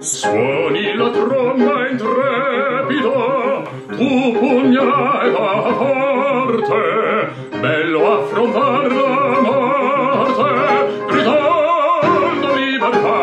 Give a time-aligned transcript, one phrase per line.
[0.00, 6.80] Suoni la tromba intrepida, tu pugna va forte,
[7.60, 10.52] bello affrontar la morte,
[11.06, 13.22] gridando libertà.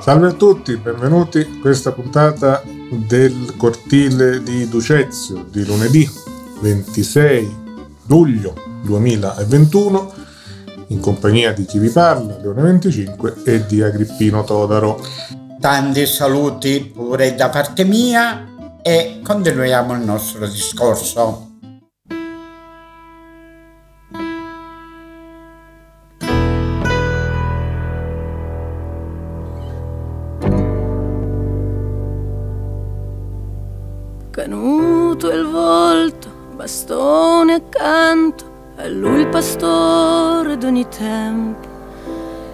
[0.00, 6.06] Salve a tutti, benvenuti a questa puntata del cortile di Ducezio di lunedì
[6.60, 7.64] 26
[8.06, 8.52] luglio
[8.82, 10.24] 2021
[10.88, 15.00] in compagnia di chi vi parla, Leone 25 e di Agrippino Todaro.
[15.60, 21.55] Tanti saluti pure da parte mia e continuiamo il nostro discorso.
[40.96, 41.74] Tempo.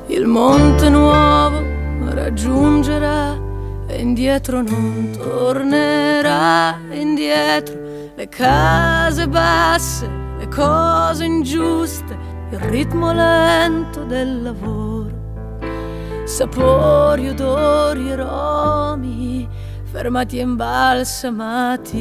[0.07, 1.63] Il monte nuovo
[2.11, 3.39] raggiungerà
[3.87, 7.81] e indietro non tornerà indietro.
[8.15, 12.19] Le case basse, le cose ingiuste,
[12.51, 15.21] il ritmo lento del lavoro.
[16.25, 19.49] Sapori, odori, aromi,
[19.85, 21.93] fermati e imbalsamati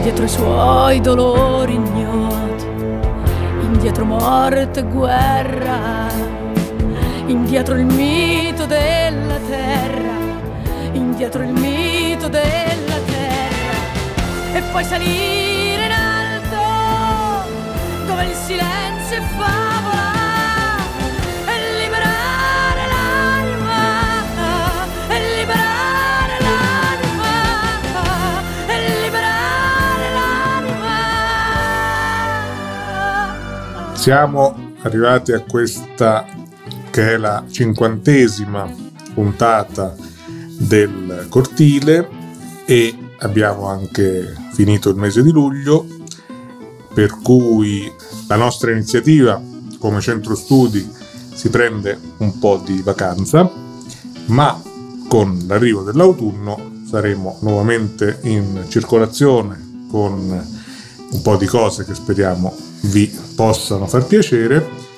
[0.00, 1.99] indietro i suoi dolori ignoti,
[3.80, 6.06] indietro morte e guerra,
[7.24, 10.12] indietro il mito della terra,
[10.92, 17.48] indietro il mito della terra, e poi salire in alto
[18.06, 19.69] dove il silenzio è favola.
[34.00, 36.24] Siamo arrivati a questa
[36.90, 38.74] che è la cinquantesima
[39.12, 39.94] puntata
[40.56, 42.08] del cortile
[42.64, 45.86] e abbiamo anche finito il mese di luglio
[46.94, 47.92] per cui
[48.26, 49.38] la nostra iniziativa
[49.78, 50.90] come centro studi
[51.34, 53.52] si prende un po' di vacanza
[54.28, 54.62] ma
[55.08, 60.48] con l'arrivo dell'autunno saremo nuovamente in circolazione con
[61.10, 64.88] un po' di cose che speriamo vi possano far piacere.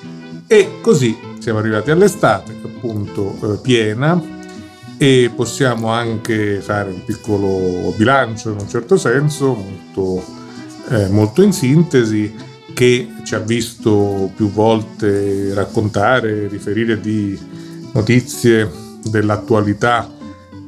[0.47, 4.41] E così siamo arrivati all'estate appunto eh, piena.
[4.97, 10.25] E possiamo anche fare un piccolo bilancio in un certo senso molto,
[10.91, 12.33] eh, molto in sintesi
[12.73, 17.37] che ci ha visto più volte raccontare, riferire di
[17.93, 18.71] notizie
[19.03, 20.09] dell'attualità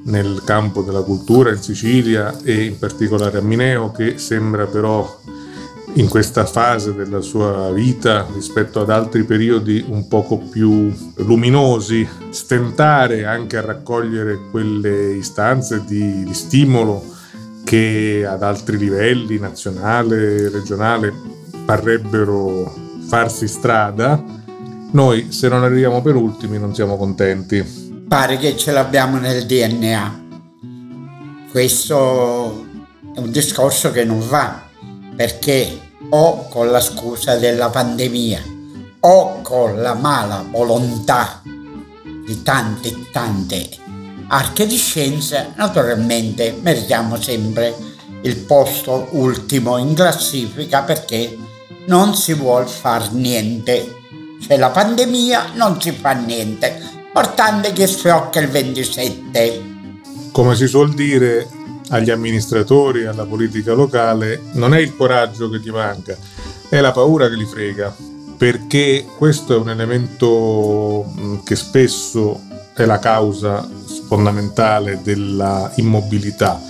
[0.05, 5.21] nel campo della cultura in Sicilia e in particolare a Mineo che sembra però
[5.95, 13.25] in questa fase della sua vita rispetto ad altri periodi un poco più luminosi, stentare
[13.25, 17.13] anche a raccogliere quelle istanze di, di stimolo
[17.63, 21.13] che ad altri livelli, nazionale, regionale,
[21.65, 22.75] parrebbero
[23.07, 24.23] farsi strada,
[24.91, 28.03] noi se non arriviamo per ultimi non siamo contenti.
[28.09, 30.23] Pare che ce l'abbiamo nel DNA.
[31.51, 32.67] Questo
[33.15, 34.64] è un discorso che non va
[35.17, 35.81] perché
[36.11, 38.43] o con la scusa della pandemia
[39.01, 43.83] o con la mala volontà di tante e tante
[44.29, 47.75] arche di scienza, naturalmente meritiamo sempre
[48.23, 51.37] il posto ultimo in classifica perché
[51.87, 54.01] non si vuole far niente.
[54.41, 56.81] C'è la pandemia, non si fa niente.
[57.07, 59.73] Importante che sfiocca il 27.
[60.33, 61.49] Come si suol dire,
[61.89, 66.17] agli amministratori, alla politica locale, non è il coraggio che ti manca,
[66.69, 67.95] è la paura che li frega,
[68.37, 72.41] perché questo è un elemento mm, che spesso
[72.75, 73.69] è la causa
[74.07, 76.61] fondamentale della immobilità.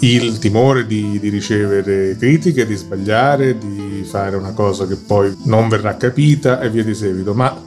[0.00, 5.68] Il timore di, di, ricevere critiche, di sbagliare, di fare una cosa che poi non
[5.68, 7.66] verrà capita e via di seguito, ma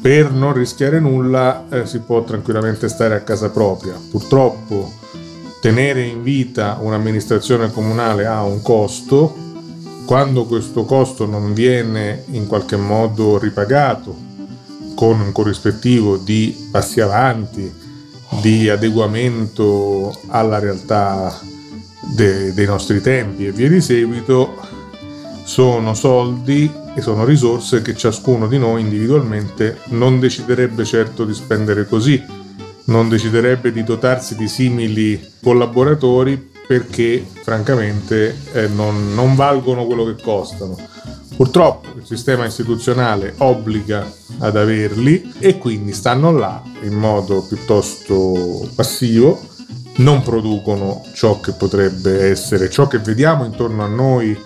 [0.00, 3.94] per non rischiare nulla eh, si può tranquillamente stare a casa propria.
[4.10, 4.92] Purtroppo
[5.60, 9.36] tenere in vita un'amministrazione comunale ha un costo,
[10.06, 14.26] quando questo costo non viene in qualche modo ripagato
[14.94, 17.72] con un corrispettivo di passi avanti,
[18.40, 21.38] di adeguamento alla realtà
[22.00, 24.54] de- dei nostri tempi e via di seguito,
[25.44, 31.86] sono soldi e sono risorse che ciascuno di noi individualmente non deciderebbe certo di spendere
[31.86, 32.22] così
[32.88, 40.22] non deciderebbe di dotarsi di simili collaboratori perché francamente eh, non, non valgono quello che
[40.22, 40.76] costano.
[41.34, 49.40] Purtroppo il sistema istituzionale obbliga ad averli e quindi stanno là in modo piuttosto passivo,
[49.96, 54.36] non producono ciò che potrebbe essere, ciò che vediamo intorno a noi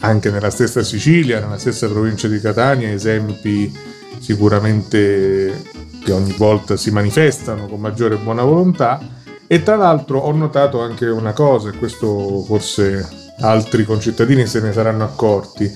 [0.00, 3.72] anche nella stessa Sicilia, nella stessa provincia di Catania, esempi
[4.20, 5.62] sicuramente
[6.04, 9.18] che ogni volta si manifestano con maggiore buona volontà.
[9.46, 13.08] E tra l'altro ho notato anche una cosa, e questo forse
[13.40, 15.68] altri concittadini se ne saranno accorti,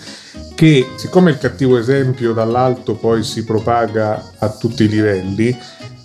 [0.54, 5.58] che siccome il cattivo esempio dall'alto poi si propaga a tutti i livelli,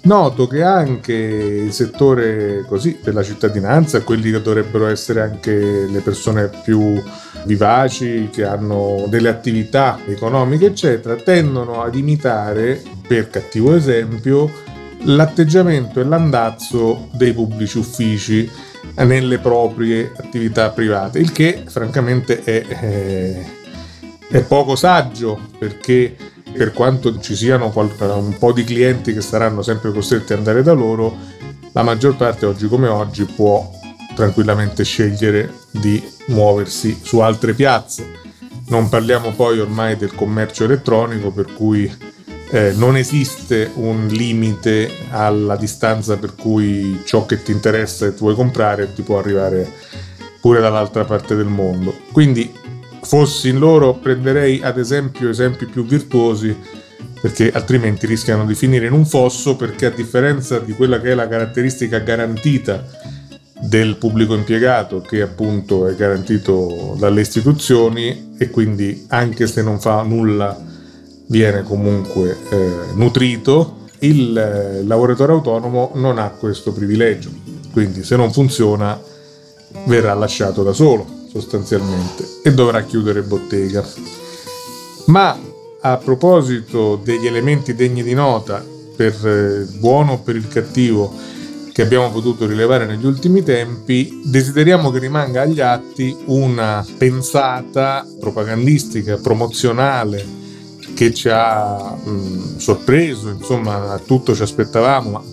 [0.04, 6.50] noto che anche il settore così della cittadinanza, quelli che dovrebbero essere anche le persone
[6.63, 7.01] più
[7.46, 14.51] vivaci, che hanno delle attività economiche, eccetera, tendono ad imitare, per cattivo esempio,
[15.04, 18.50] l'atteggiamento e l'andazzo dei pubblici uffici
[18.95, 23.45] nelle proprie attività private, il che francamente è, è,
[24.30, 26.16] è poco saggio perché
[26.54, 30.74] per quanto ci siano un po' di clienti che saranno sempre costretti ad andare da
[30.74, 31.16] loro,
[31.72, 33.72] la maggior parte oggi come oggi può
[34.16, 38.18] tranquillamente scegliere di muoversi su altre piazze.
[38.68, 41.92] Non parliamo poi ormai del commercio elettronico per cui
[42.52, 48.24] eh, non esiste un limite alla distanza per cui ciò che ti interessa e tu
[48.24, 49.72] vuoi comprare ti può arrivare
[50.42, 51.95] pure dall'altra parte del mondo.
[52.12, 52.52] Quindi
[53.01, 56.56] fossi in loro prenderei ad esempio esempi più virtuosi
[57.22, 61.16] perché altrimenti rischiano di finire in un fosso perché a differenza di quella che è
[61.16, 62.86] la caratteristica garantita
[63.62, 70.02] del pubblico impiegato che appunto è garantito dalle istituzioni e quindi anche se non fa
[70.04, 70.57] nulla
[71.28, 77.30] viene comunque eh, nutrito, il eh, lavoratore autonomo non ha questo privilegio,
[77.72, 79.00] quindi se non funziona
[79.86, 83.86] verrà lasciato da solo sostanzialmente e dovrà chiudere bottega.
[85.06, 85.38] Ma
[85.81, 88.64] a proposito degli elementi degni di nota
[88.96, 91.14] per il eh, buono o per il cattivo
[91.72, 99.16] che abbiamo potuto rilevare negli ultimi tempi, desideriamo che rimanga agli atti una pensata propagandistica,
[99.16, 100.26] promozionale,
[100.94, 105.24] che ci ha mh, sorpreso, insomma, a tutto ci aspettavamo, ma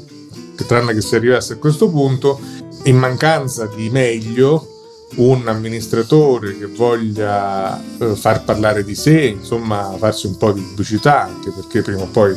[0.54, 2.38] che tranne che si arrivasse a questo punto,
[2.84, 4.75] in mancanza di meglio,
[5.14, 11.22] un amministratore che voglia eh, far parlare di sé, insomma, farsi un po' di pubblicità,
[11.22, 12.36] anche perché prima o poi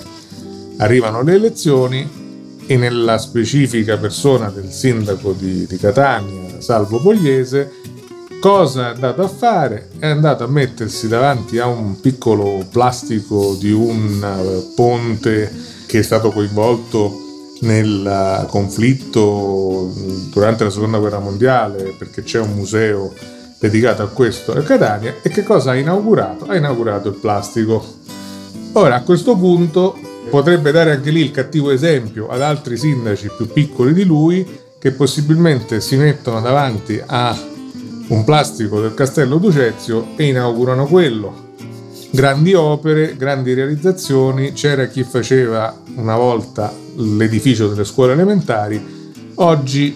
[0.78, 2.28] arrivano le elezioni,
[2.66, 7.72] e nella specifica persona del sindaco di, di Catania, Salvo Pogliese,
[8.40, 9.90] cosa è andato a fare?
[9.98, 15.52] È andato a mettersi davanti a un piccolo plastico di un eh, ponte
[15.88, 17.29] che è stato coinvolto
[17.62, 19.92] nel eh, conflitto
[20.32, 23.14] durante la seconda guerra mondiale perché c'è un museo
[23.60, 26.46] dedicato a questo a Catania e che cosa ha inaugurato?
[26.46, 27.84] Ha inaugurato il plastico.
[28.74, 29.98] Ora a questo punto
[30.30, 34.48] potrebbe dare anche lì il cattivo esempio ad altri sindaci più piccoli di lui
[34.80, 37.38] che possibilmente si mettono davanti a
[38.08, 41.49] un plastico del castello Ducezio e inaugurano quello.
[42.12, 49.96] Grandi opere, grandi realizzazioni, c'era chi faceva una volta l'edificio delle scuole elementari, oggi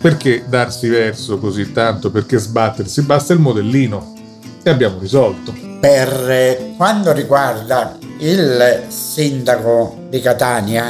[0.00, 4.14] perché darsi verso così tanto, perché sbattersi, basta il modellino
[4.60, 5.54] e abbiamo risolto.
[5.80, 10.88] Per eh, quanto riguarda il sindaco di Catania,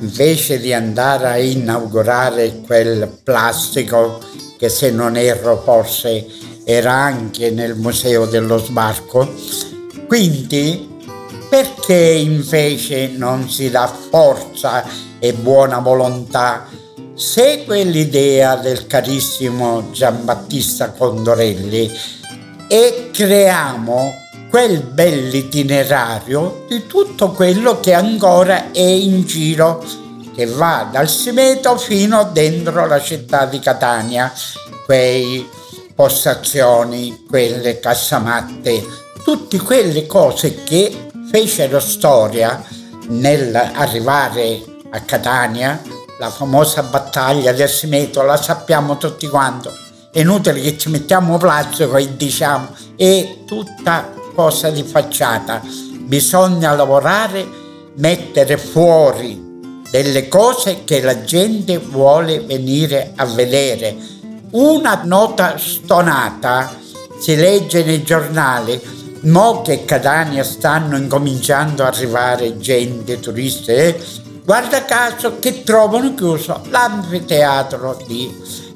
[0.00, 4.20] invece di andare a inaugurare quel plastico
[4.58, 6.26] che se non erro forse
[6.64, 9.74] era anche nel museo dello sbarco,
[10.06, 10.94] quindi
[11.48, 14.84] perché invece non si dà forza
[15.18, 16.66] e buona volontà?
[17.14, 21.90] Segue l'idea del carissimo Giambattista Condorelli
[22.68, 29.84] e creiamo quel bell'itinerario di tutto quello che ancora è in giro,
[30.34, 34.32] che va dal Simeto fino dentro la città di Catania,
[34.84, 35.48] quei
[35.94, 42.62] postazioni, quelle cassamatte, tutte quelle cose che fecero storia
[43.08, 45.82] nell'arrivare a Catania,
[46.20, 49.76] la famosa battaglia del Simeto, la sappiamo tutti quanto.
[50.12, 55.60] È inutile che ci mettiamo plastico e diciamo, è tutta cosa di facciata,
[56.02, 57.44] bisogna lavorare,
[57.96, 63.96] mettere fuori delle cose che la gente vuole venire a vedere.
[64.52, 66.72] Una nota stonata
[67.18, 74.00] si legge nei giornali, mo che Catania stanno incominciando ad arrivare gente, turisti, eh?
[74.44, 78.32] guarda caso che trovano chiuso l'anfiteatro di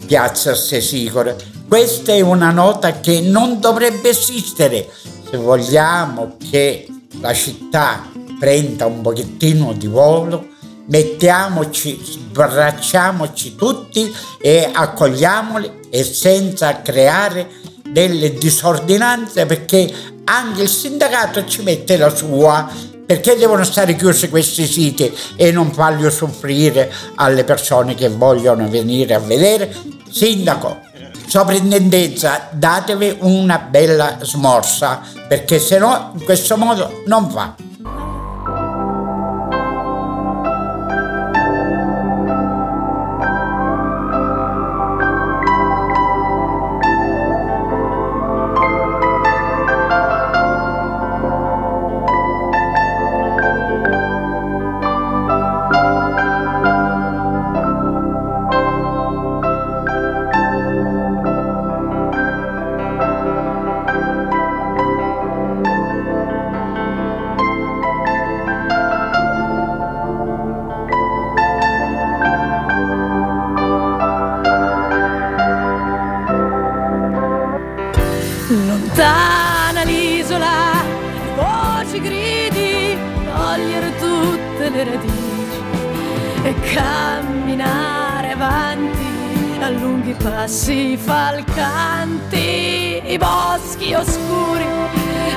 [0.06, 1.36] Piazza Stesicole.
[1.68, 4.88] Questa è una nota che non dovrebbe esistere
[5.30, 6.88] se vogliamo che
[7.20, 10.48] la città prenda un pochettino di volo,
[10.86, 17.48] mettiamoci, sbracciamoci tutti e accogliamoli e senza creare
[17.88, 19.92] delle disordinanze perché
[20.30, 22.70] anche il sindacato ci mette la sua
[23.04, 29.14] perché devono stare chiusi questi siti e non farli soffrire alle persone che vogliono venire
[29.14, 29.74] a vedere?
[30.08, 30.78] Sindaco
[31.26, 37.54] soprintendenza datevi una bella smorsa perché se no in questo modo non va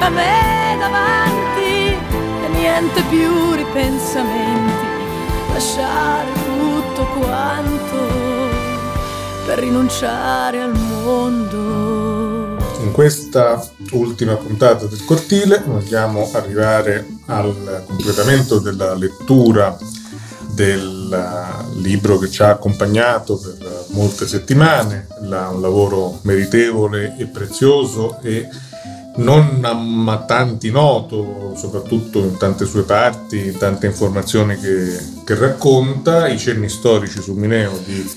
[0.04, 1.94] a me davanti
[2.44, 4.86] e niente più ripensamenti,
[5.54, 7.96] lasciare tutto quanto
[9.46, 12.58] per rinunciare al mondo.
[12.82, 19.78] In questa ultima puntata del cortile vogliamo arrivare al completamento della lettura
[20.50, 28.50] del libro che ci ha accompagnato per molte settimane, un lavoro meritevole e prezioso e
[29.18, 36.28] non a tanti noto, soprattutto in tante sue parti, in tante informazioni che, che racconta,
[36.28, 38.10] i cenni storici su Mineo di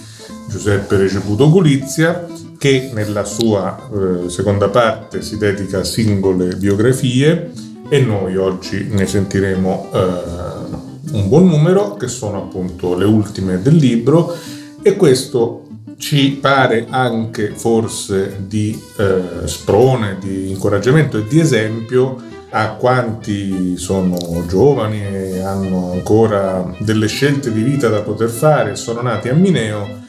[0.48, 2.26] Giuseppe Receputo Gulizia,
[2.58, 7.52] che nella sua eh, seconda parte si dedica a singole biografie
[7.88, 9.98] e noi oggi ne sentiremo eh,
[11.12, 14.34] un buon numero, che sono appunto le ultime del libro,
[14.82, 15.65] e questo
[15.98, 24.44] ci pare anche forse di eh, sprone, di incoraggiamento e di esempio a quanti sono
[24.46, 30.04] giovani e hanno ancora delle scelte di vita da poter fare, sono nati a Mineo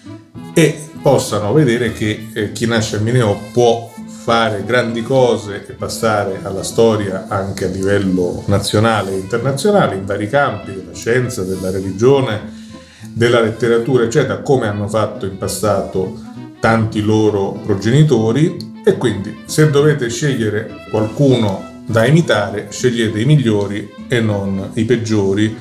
[0.54, 3.92] e possano vedere che eh, chi nasce a Mineo può
[4.28, 10.28] fare grandi cose e passare alla storia anche a livello nazionale e internazionale in vari
[10.30, 12.57] campi della scienza, della religione,
[13.04, 16.20] della letteratura, eccetera, come hanno fatto in passato
[16.60, 18.76] tanti loro progenitori.
[18.84, 25.56] E quindi se dovete scegliere qualcuno da imitare, scegliete i migliori e non i peggiori,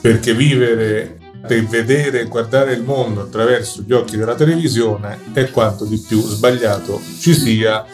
[0.00, 5.84] perché vivere e vedere e guardare il mondo attraverso gli occhi della televisione è quanto
[5.84, 7.84] di più sbagliato ci sia,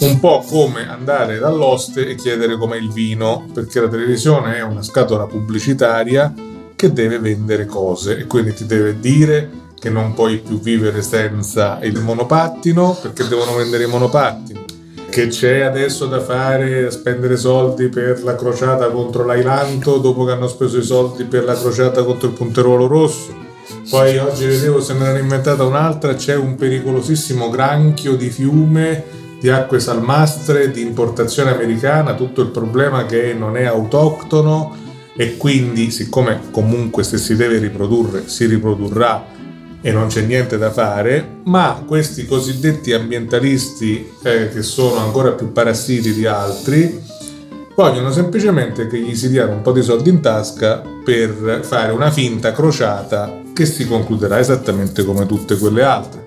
[0.00, 4.82] un po' come andare dall'oste e chiedere com'è il vino, perché la televisione è una
[4.82, 6.32] scatola pubblicitaria
[6.80, 11.78] che deve vendere cose e quindi ti deve dire che non puoi più vivere senza
[11.82, 14.64] il monopattino perché devono vendere i monopattini.
[15.10, 20.48] Che c'è adesso da fare spendere soldi per la crociata contro l'Ailanto dopo che hanno
[20.48, 23.36] speso i soldi per la crociata contro il punteruolo rosso.
[23.90, 29.04] Poi oggi vedevo se ne hanno inventata un'altra c'è un pericolosissimo granchio di fiume
[29.38, 35.90] di acque salmastre di importazione americana tutto il problema che non è autoctono e quindi
[35.90, 39.38] siccome comunque se si deve riprodurre si riprodurrà
[39.82, 45.52] e non c'è niente da fare, ma questi cosiddetti ambientalisti eh, che sono ancora più
[45.52, 47.02] parassiti di altri
[47.74, 52.10] vogliono semplicemente che gli si diano un po' di soldi in tasca per fare una
[52.10, 56.26] finta crociata che si concluderà esattamente come tutte quelle altre.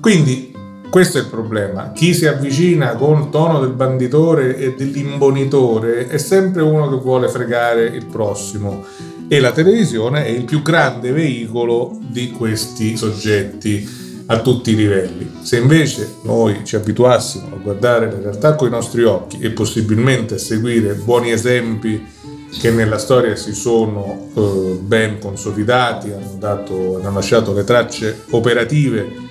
[0.00, 0.47] Quindi
[0.90, 1.92] questo è il problema.
[1.92, 7.28] Chi si avvicina con il tono del banditore e dell'imbonitore è sempre uno che vuole
[7.28, 8.84] fregare il prossimo
[9.28, 15.30] e la televisione è il più grande veicolo di questi soggetti a tutti i livelli.
[15.42, 20.34] Se invece noi ci abituassimo a guardare la realtà con i nostri occhi e possibilmente
[20.34, 22.16] a seguire buoni esempi
[22.58, 29.27] che nella storia si sono eh, ben consolidati, hanno, dato, hanno lasciato le tracce operative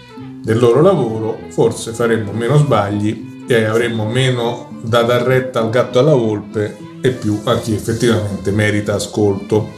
[0.48, 6.00] del loro lavoro, forse faremmo meno sbagli e avremmo meno da dar retta al gatto
[6.00, 9.74] alla volpe e più a chi effettivamente merita ascolto.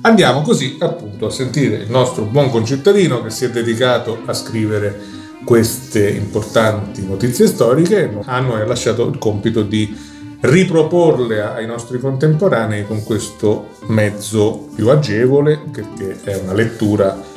[0.00, 4.98] Andiamo così appunto a sentire il nostro buon concittadino che si è dedicato a scrivere
[5.44, 9.94] queste importanti notizie storiche a noi ha lasciato il compito di
[10.40, 17.29] riproporle ai nostri contemporanei con questo mezzo più agevole perché è una lettura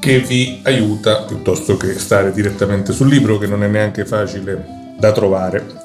[0.00, 4.64] che vi aiuta piuttosto che stare direttamente sul libro che non è neanche facile
[4.98, 5.84] da trovare.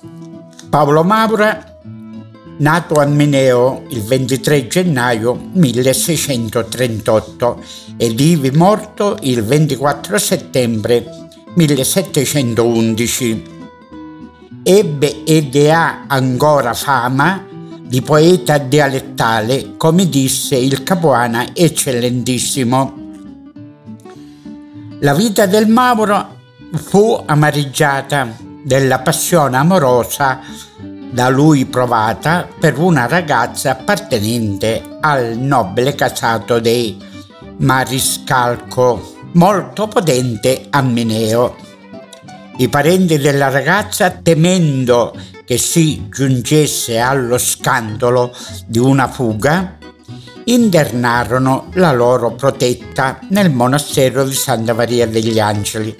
[0.70, 1.78] Paolo Maura,
[2.58, 7.64] nato a Mineo il 23 gennaio 1638
[7.98, 11.06] e vive morto il 24 settembre
[11.54, 13.54] 1711.
[14.64, 17.46] Ebbe ed ha ancora fama
[17.82, 23.05] di poeta dialettale, come disse il capuana eccellentissimo.
[25.00, 26.38] La vita del Mauro
[26.74, 28.34] fu amareggiata
[28.64, 30.40] della passione amorosa
[31.12, 36.98] da lui provata per una ragazza appartenente al nobile casato dei
[37.58, 41.56] Mariscalco, molto potente a Mineo.
[42.58, 45.14] I parenti della ragazza, temendo
[45.46, 48.34] che si giungesse allo scandalo
[48.66, 49.78] di una fuga,
[50.46, 55.96] internarono la loro protetta nel monastero di Santa Maria degli Angeli.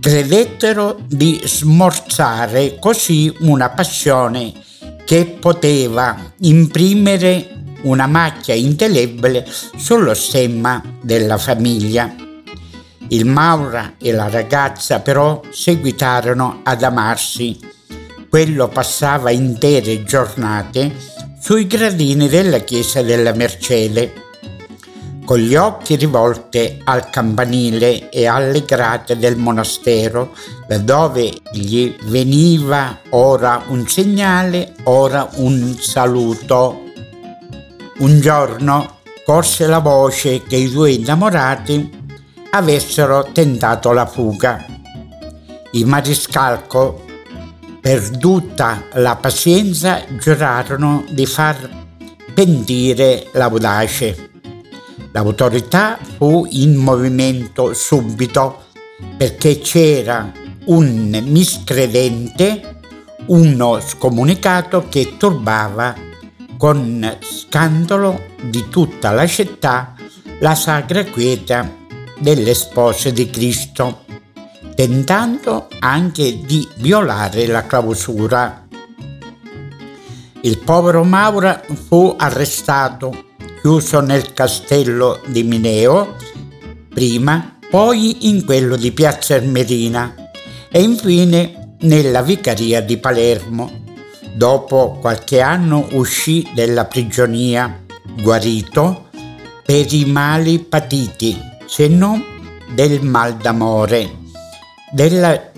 [0.00, 4.52] Credettero di smorzare così una passione
[5.04, 12.14] che poteva imprimere una macchia indelebile sullo stemma della famiglia.
[13.08, 17.58] Il Maura e la ragazza però seguitarono ad amarsi.
[18.28, 21.14] Quello passava intere giornate
[21.46, 24.12] sui gradini della chiesa della Mercede,
[25.24, 30.34] con gli occhi rivolti al campanile e alle grate del monastero,
[30.66, 36.82] da dove gli veniva ora un segnale, ora un saluto.
[37.98, 41.88] Un giorno corse la voce che i due innamorati
[42.50, 44.66] avessero tentato la fuga.
[45.70, 47.04] Il mariscalco
[47.86, 51.86] perduta la pazienza, giurarono di far
[52.34, 54.30] pentire l'audace.
[55.12, 58.64] L'autorità fu in movimento subito
[59.16, 60.32] perché c'era
[60.64, 62.80] un miscredente,
[63.26, 65.94] uno scomunicato che turbava
[66.56, 69.94] con scandalo di tutta la città
[70.40, 71.72] la sacra quieta
[72.18, 74.05] delle spose di Cristo
[74.76, 78.68] tentando anche di violare la clausura.
[80.42, 83.24] Il povero Maura fu arrestato,
[83.62, 86.16] chiuso nel castello di Mineo,
[86.92, 90.14] prima, poi in quello di Piazza Ermerina
[90.70, 93.84] e infine nella vicaria di Palermo.
[94.34, 97.82] Dopo qualche anno uscì dalla prigionia,
[98.20, 99.08] guarito
[99.64, 101.34] per i mali patiti,
[101.64, 102.22] se non
[102.74, 104.24] del mal d'amore
[104.92, 105.50] della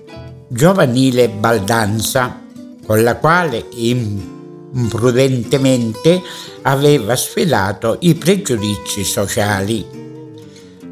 [0.48, 2.40] giovanile baldanza
[2.86, 6.22] con la quale imprudentemente
[6.62, 9.84] aveva sfilato i pregiudizi sociali.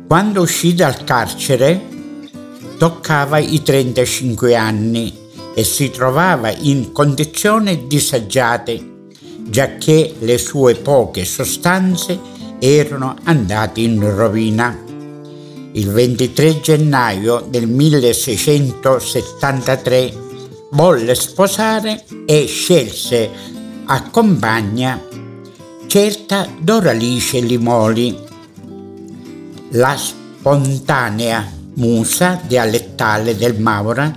[0.06, 1.80] Quando uscì dal carcere
[2.76, 9.06] toccava i 35 anni e si trovava in condizioni disagiate,
[9.48, 12.20] giacché le sue poche sostanze
[12.58, 14.84] erano andate in rovina
[15.76, 20.24] il 23 gennaio del 1673
[20.70, 23.28] volle sposare e scelse
[23.84, 24.98] a compagna
[25.86, 28.18] certa Doralice Limoli,
[29.70, 34.14] la spontanea musa dialettale del Maura,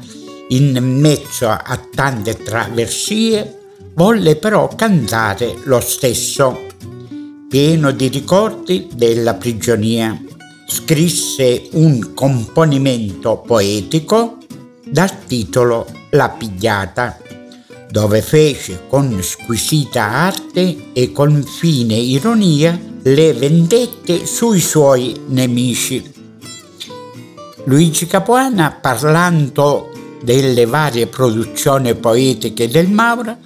[0.50, 3.58] in mezzo a tante traversie,
[3.94, 6.58] volle però cantare lo stesso,
[7.50, 10.20] pieno di ricordi della prigionia
[10.70, 14.38] scrisse un componimento poetico
[14.86, 17.18] dal titolo La pigliata,
[17.90, 26.14] dove fece con squisita arte e con fine ironia le vendette sui suoi nemici.
[27.64, 29.90] Luigi Capuana, parlando
[30.22, 33.38] delle varie produzioni poetiche del Maura,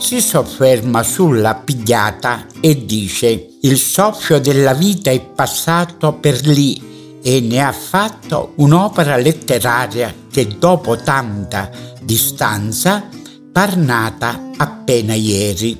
[0.00, 7.40] si sofferma sulla pigliata e dice il soffio della vita è passato per lì e
[7.40, 13.08] ne ha fatto un'opera letteraria che dopo tanta distanza
[13.52, 15.78] par nata appena ieri.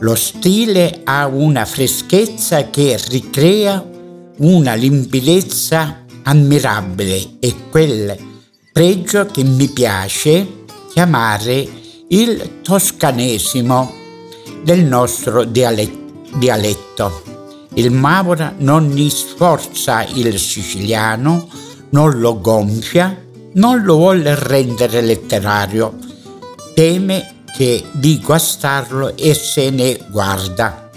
[0.00, 3.82] Lo stile ha una freschezza che ricrea
[4.38, 8.16] una limpidezza ammirabile e quel
[8.70, 11.80] pregio che mi piace chiamare
[12.12, 13.90] il toscanesimo
[14.62, 17.22] del nostro dialetto.
[17.74, 21.48] Il Mavora non ne sforza il siciliano,
[21.90, 23.18] non lo gonfia,
[23.54, 25.96] non lo vuole rendere letterario.
[26.74, 30.90] Teme che di guastarlo e se ne guarda.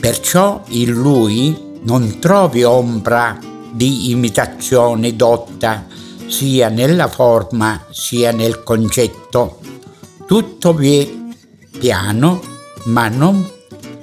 [0.00, 3.38] Perciò in lui non trovi ombra
[3.70, 5.84] di imitazione dotta
[6.26, 9.67] sia nella forma sia nel concetto.
[10.28, 11.08] Tutto è
[11.78, 12.42] piano
[12.84, 13.50] ma non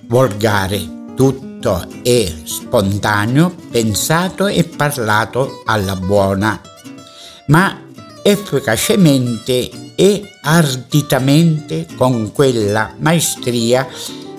[0.08, 6.60] volgare, tutto è spontaneo, pensato e parlato alla buona,
[7.46, 7.80] ma
[8.24, 13.88] efficacemente e arditamente con quella maestria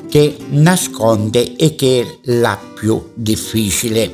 [0.09, 4.12] che nasconde e che è la più difficile.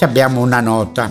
[0.00, 1.10] Abbiamo una nota.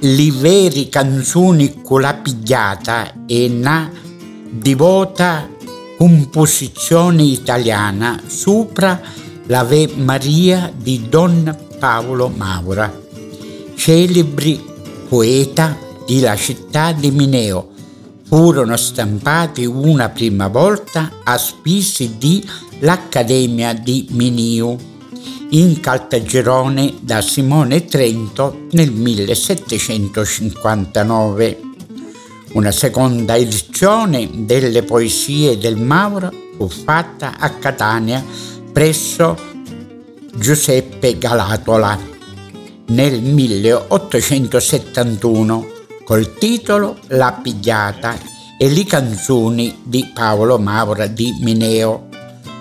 [0.00, 4.06] Li veri canzoni con la pigliata e una
[4.50, 5.48] divota
[5.96, 9.00] composizione italiana sopra
[9.46, 12.92] l'Ave Maria di Don Paolo Maura,
[13.74, 14.62] celebri
[15.08, 17.70] poeta della città di Mineo.
[18.24, 22.46] Furono stampati una prima volta a spisi di
[22.80, 24.76] l'Accademia di Mineo
[25.50, 31.67] in Caltagirone da Simone Trento nel 1759.
[32.52, 38.24] Una seconda edizione delle poesie del Mauro fu fatta a Catania
[38.72, 39.36] presso
[40.34, 41.98] Giuseppe Galatola
[42.86, 45.66] nel 1871
[46.04, 48.18] col titolo La pigliata
[48.58, 52.08] e le canzoni di Paolo Maura di Mineo,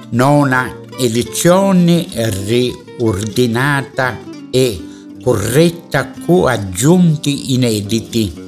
[0.10, 2.06] nona edizione
[2.46, 4.18] riordinata
[4.52, 4.84] e
[5.24, 8.47] corretta con aggiunti inediti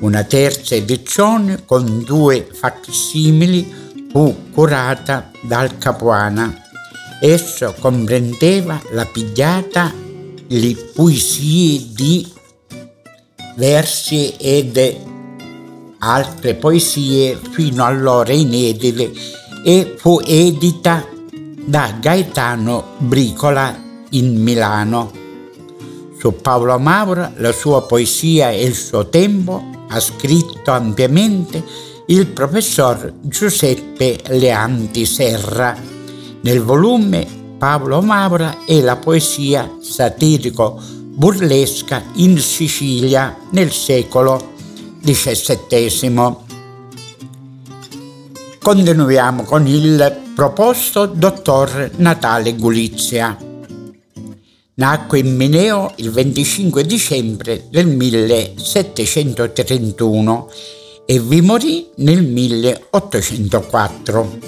[0.00, 3.74] una terza edizione con due facsimili
[4.10, 6.64] fu curata dal Capuana.
[7.20, 9.92] Esso comprendeva la pigliata,
[10.46, 12.32] le poesie di
[13.56, 14.96] versi ed
[15.98, 19.10] altre poesie fino allora inedite
[19.64, 21.04] e fu edita
[21.66, 23.76] da Gaetano Bricola
[24.10, 25.10] in Milano.
[26.18, 31.62] Su Paolo Maura la sua poesia e il suo tempo ha scritto ampiamente
[32.06, 35.76] il professor Giuseppe Leanti Serra
[36.40, 37.26] nel volume
[37.58, 44.54] Paolo Maura e la poesia satirico-burlesca in Sicilia nel secolo
[45.02, 46.46] XVII.
[48.58, 53.47] Continuiamo con il proposto dottor Natale Gulizia.
[54.78, 60.48] Nacque in Mineo il 25 dicembre del 1731
[61.04, 64.38] e vi morì nel 1804.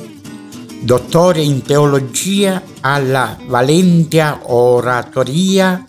[0.82, 5.84] Dottore in teologia alla Valentia Oratoria,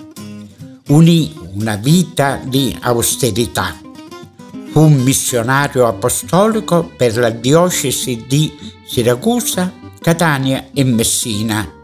[0.87, 3.79] unì una vita di austerità.
[4.71, 8.51] Fu missionario apostolico per la diocesi di
[8.87, 11.75] Siracusa, Catania e Messina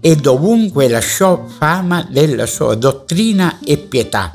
[0.00, 4.32] e dovunque lasciò fama della sua dottrina e pietà.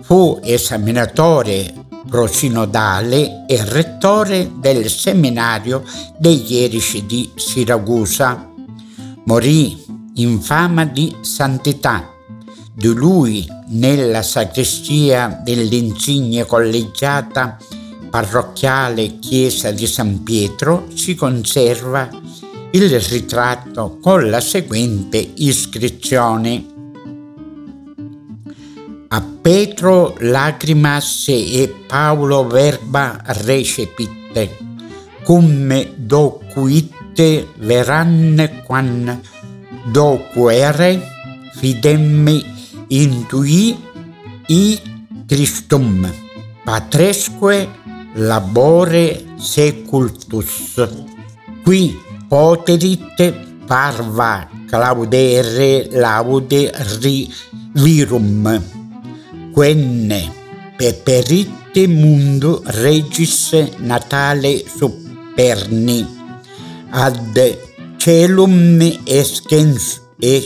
[0.00, 1.74] Fu esaminatore
[2.08, 5.84] prosinodale e rettore del seminario
[6.18, 8.48] degli Erici di Siracusa.
[9.24, 12.08] Morì in fama di santità.
[12.72, 17.58] Di lui nella sacrestia dell'insigne collegiata
[18.10, 22.08] parrocchiale chiesa di San Pietro si conserva
[22.72, 26.64] il ritratto con la seguente iscrizione.
[29.08, 34.56] A Petro lacrimas e Paolo verba recepitte,
[35.24, 39.20] cum docuitte veranne quan
[39.86, 41.00] docuere
[41.54, 42.44] fidemmi
[42.88, 43.76] intui
[44.46, 44.80] i
[45.26, 46.08] Christum,
[46.64, 47.68] patresque
[48.14, 50.88] labore secultus.
[51.64, 53.18] Qui poterit
[53.66, 56.60] parva claudere laude
[57.02, 57.26] ri
[57.74, 58.46] virum,
[59.50, 60.20] quenne
[60.78, 63.50] peperitte mundo regis
[63.82, 66.06] natale superni,
[66.90, 67.34] ad
[67.98, 70.36] celum escens e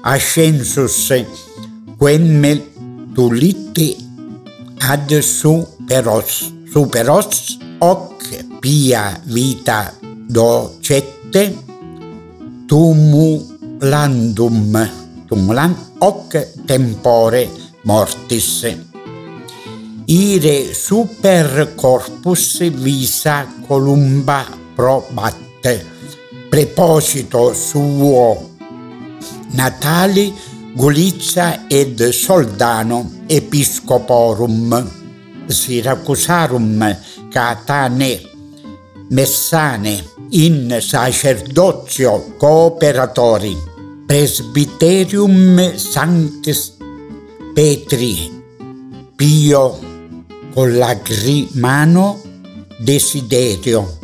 [0.00, 1.12] ascensus,
[1.98, 2.52] quemme
[3.12, 3.88] tulitte
[4.80, 8.24] ad superos, superos hoc
[8.64, 9.92] pia vita
[11.30, 11.54] docette
[12.66, 14.88] tumulandum,
[15.28, 16.34] tumulan hoc
[16.66, 17.48] tempore
[17.84, 18.66] mortis.
[20.06, 25.84] Ire super corpus visa columba probatte,
[26.48, 28.50] preposito suo
[29.52, 30.34] natali
[30.74, 34.90] Gulizza ed Soldano episcoporum
[35.48, 36.96] Syracusarum
[37.30, 38.37] Catane
[39.10, 43.56] Messane in sacerdozio cooperatori,
[44.04, 46.76] Presbyterium Sanctis
[47.54, 48.42] Petri
[49.16, 49.78] Pio
[50.52, 52.20] Collagrimano
[52.78, 53.98] Desiderio,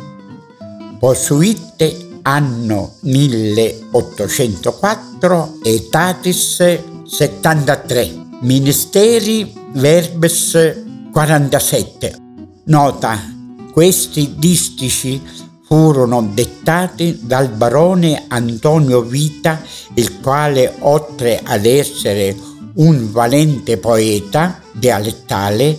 [0.99, 12.23] posuite anno 1804 etatis 73, ministeri verbes 47.
[12.65, 13.34] Nota,
[13.75, 15.21] questi distici
[15.65, 19.61] furono dettati dal barone Antonio Vita,
[19.95, 22.33] il quale, oltre ad essere
[22.75, 25.77] un valente poeta dialettale,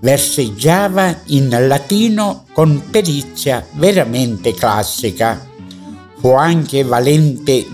[0.00, 5.46] verseggiava in latino con perizia veramente classica.
[6.18, 7.64] Fu anche valente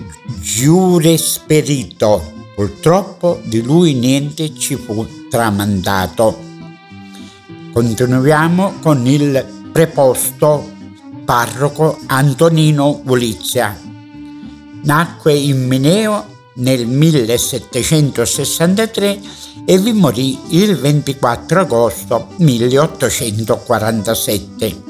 [0.42, 2.32] giuresperito.
[2.54, 6.52] Purtroppo di lui niente ci fu tramandato.
[7.72, 10.70] Continuiamo con il preposto
[11.24, 13.76] parroco Antonino Gulizia.
[14.84, 16.26] Nacque in Mineo
[16.58, 19.20] nel 1763
[19.64, 24.82] e vi morì il 24 agosto 1847.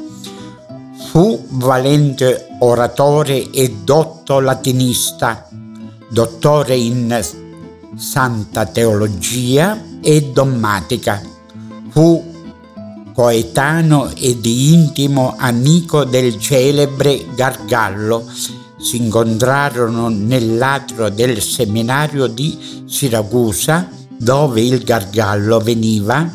[1.09, 5.49] Fu valente oratore e dotto latinista,
[6.11, 7.25] dottore in
[7.97, 11.23] santa teologia e dogmatica.
[11.89, 12.34] Fu
[13.15, 18.29] coetaneo ed intimo amico del celebre Gargallo,
[18.77, 26.29] si incontrarono nell'atrio del seminario di Siracusa, dove il Gargallo veniva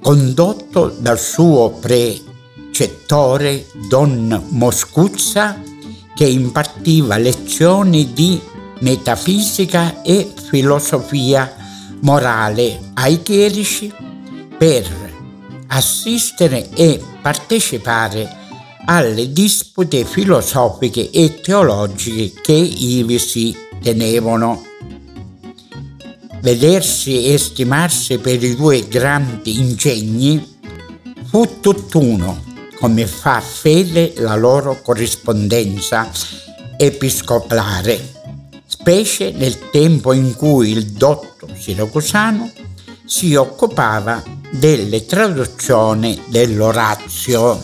[0.00, 5.60] condotto dal suo precettore Don Moscuzza,
[6.14, 8.40] che impartiva lezioni di
[8.80, 11.54] metafisica e filosofia
[12.00, 13.92] morale ai chierici
[14.56, 15.03] per
[15.76, 18.42] assistere e partecipare
[18.86, 24.62] alle dispute filosofiche e teologiche che ivi si tenevano.
[26.40, 30.58] Vedersi e stimarsi per i due grandi ingegni
[31.24, 32.42] fu tutt'uno,
[32.78, 36.10] come fa fede la loro corrispondenza
[36.76, 38.12] episcopale,
[38.66, 42.52] specie nel tempo in cui il dotto siracusano
[43.06, 47.60] si occupava delle traduzioni dell'Orazio.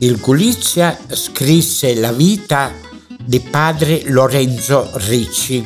[0.00, 2.70] Il Gulizia scrisse la vita
[3.24, 5.64] di padre Lorenzo Ricci,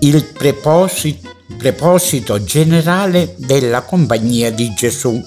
[0.00, 5.18] il preposito, preposito generale della Compagnia di Gesù,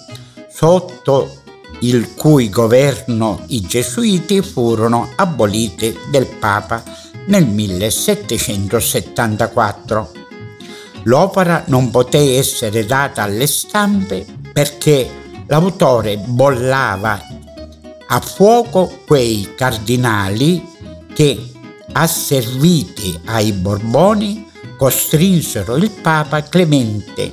[0.48, 1.42] sotto
[1.80, 6.84] il cui governo i gesuiti furono aboliti del Papa
[7.26, 10.26] nel 1774.
[11.08, 15.10] L'opera non poté essere data alle stampe perché
[15.48, 17.20] l'autore bollava
[18.10, 20.62] a fuoco quei cardinali
[21.14, 21.52] che,
[21.94, 27.32] asserviti ai Borboni, costrinsero il Papa Clemente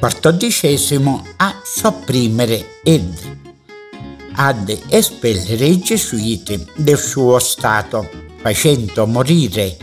[0.00, 3.34] XIV a sopprimere ed
[4.34, 8.08] ad espellere i gesuiti del suo Stato,
[8.40, 9.76] facendo morire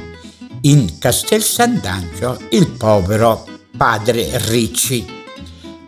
[0.65, 3.45] in Castel Sant'Angelo il povero
[3.75, 5.21] padre Ricci.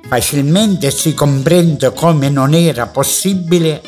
[0.07, 3.81] Facilmente si comprende come non era possibile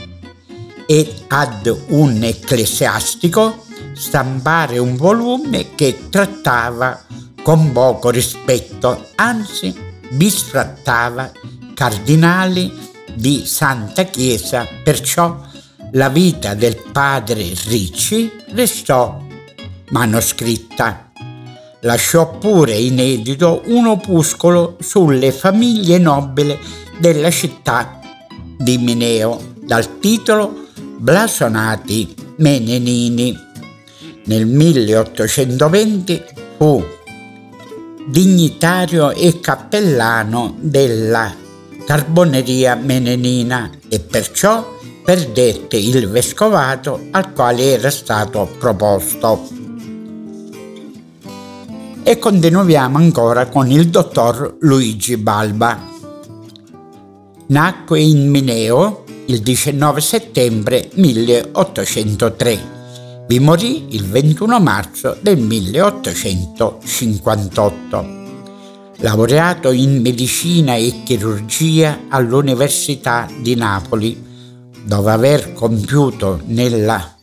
[0.86, 7.04] e ad un ecclesiastico stampare un volume che trattava
[7.42, 9.76] con poco rispetto, anzi
[10.10, 11.32] bisfrattava
[11.74, 12.72] cardinali
[13.14, 15.46] di Santa Chiesa, perciò
[15.92, 19.27] la vita del padre Ricci restò
[19.90, 21.12] manoscritta.
[21.82, 26.58] Lasciò pure inedito un opuscolo sulle famiglie nobili
[26.98, 28.00] della città
[28.58, 33.46] di Mineo, dal titolo Blasonati Menenini.
[34.26, 36.24] Nel 1820
[36.58, 36.84] fu
[38.08, 41.34] dignitario e cappellano della
[41.86, 49.57] Carboneria Menenina e perciò perdette il vescovato al quale era stato proposto.
[52.08, 55.78] E continuiamo ancora con il dottor Luigi Balba.
[57.48, 63.26] Nacque in Mineo il 19 settembre 1803.
[63.28, 68.08] Vi morì il 21 marzo del 1858.
[69.00, 74.24] Laureato in medicina e chirurgia all'Università di Napoli,
[74.82, 77.18] dopo aver compiuto nella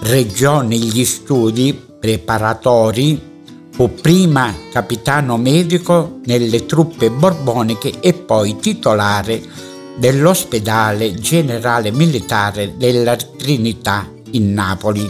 [0.00, 3.27] regione gli studi preparatori
[3.78, 9.40] Fu prima capitano medico nelle truppe borboniche e poi titolare
[9.96, 15.08] dell'ospedale generale militare della Trinità in Napoli.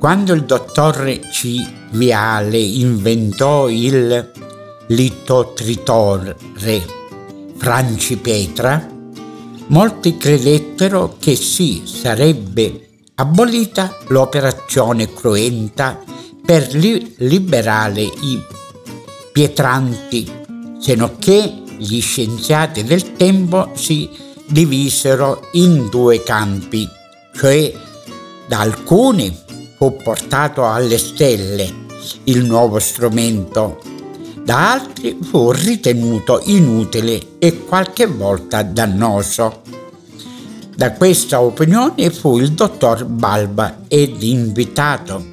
[0.00, 1.64] Quando il dottor C.
[1.90, 4.32] Viale inventò il
[4.88, 6.36] litotritore
[7.56, 8.84] Francipetra,
[9.68, 16.02] molti credettero che si sarebbe abolita l'operazione cruenta
[16.44, 18.42] per li- liberare i
[19.32, 20.30] pietranti,
[20.78, 24.08] se non che gli scienziati del tempo si
[24.46, 26.88] divisero in due campi,
[27.34, 27.72] cioè
[28.46, 29.34] da alcuni
[29.76, 31.80] fu portato alle stelle
[32.24, 33.80] il nuovo strumento,
[34.44, 39.62] da altri fu ritenuto inutile e qualche volta dannoso.
[40.74, 45.31] Da questa opinione fu il dottor Balba ed invitato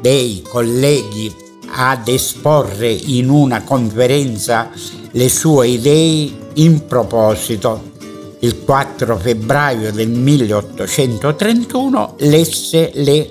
[0.00, 1.34] dei colleghi
[1.70, 4.70] ad esporre in una conferenza
[5.12, 7.92] le sue idee in proposito.
[8.40, 13.28] Il 4 febbraio del 1831 lesse le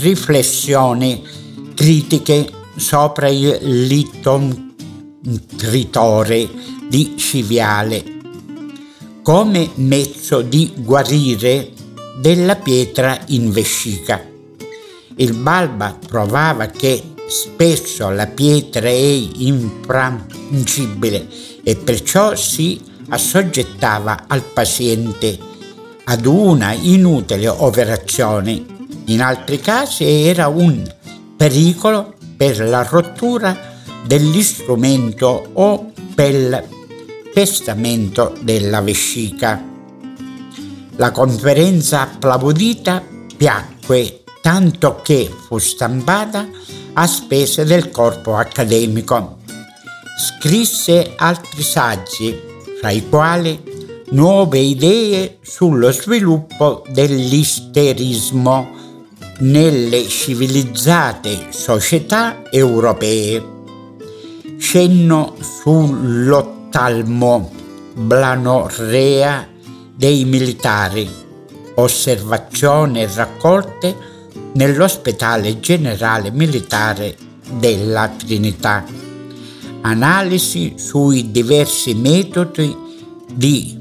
[0.00, 1.22] riflessioni
[1.74, 4.74] critiche sopra il liton
[5.56, 6.48] tritore
[6.88, 8.18] di Civiale
[9.22, 11.72] come mezzo di guarire
[12.20, 14.29] della pietra in vescica.
[15.20, 21.28] Il Balba provava che spesso la pietra è infrangibile
[21.62, 22.80] e perciò si
[23.10, 25.38] assoggettava al paziente
[26.04, 28.64] ad una inutile operazione.
[29.08, 30.90] In altri casi era un
[31.36, 33.54] pericolo per la rottura
[34.02, 36.64] dell'istrumento o per il
[37.30, 39.62] pestamento della vescica.
[40.96, 43.04] La conferenza applaudita
[43.36, 46.48] piacque tanto che fu stampata
[46.94, 49.36] a spese del corpo accademico.
[50.18, 52.40] Scrisse altri saggi,
[52.80, 53.62] fra i quali
[54.10, 58.78] nuove idee sullo sviluppo dell'isterismo
[59.40, 63.58] nelle civilizzate società europee.
[64.58, 67.50] Cenno sull'ottalmo
[67.94, 69.46] blanorrea
[69.94, 71.08] dei militari,
[71.74, 74.08] osservazioni raccolte
[74.54, 77.16] nell'ospedale generale militare
[77.52, 78.84] della Trinità.
[79.82, 82.76] Analisi sui diversi metodi
[83.32, 83.76] di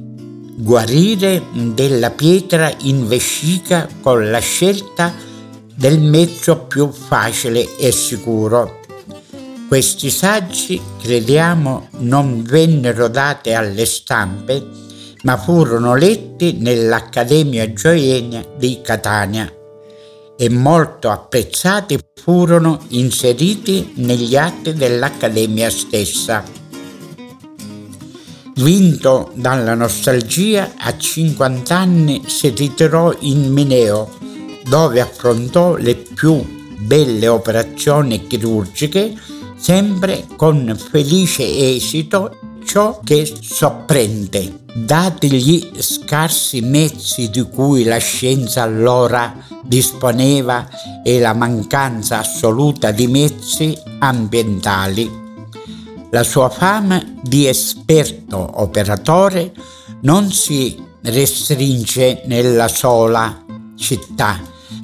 [0.55, 5.13] guarire della pietra in vescica con la scelta
[5.75, 8.79] del mezzo più facile e sicuro.
[9.67, 14.65] Questi saggi, crediamo, non vennero dati alle stampe,
[15.23, 19.53] ma furono letti nell'Accademia Gioienia di Catania
[20.41, 26.45] e molto apprezzati furono inseriti negli atti dell'Accademia stessa.
[28.55, 34.17] Vinto dalla nostalgia, a 50 anni si ritirò in Mineo,
[34.63, 36.41] dove affrontò le più
[36.77, 39.13] belle operazioni chirurgiche,
[39.57, 42.37] sempre con felice esito
[42.69, 44.59] ciò che sorprende.
[44.75, 50.69] Dati gli scarsi mezzi di cui la scienza allora disponeva
[51.03, 55.09] e la mancanza assoluta di mezzi ambientali,
[56.11, 59.51] la sua fama di esperto operatore
[60.01, 64.39] non si restringe nella sola città,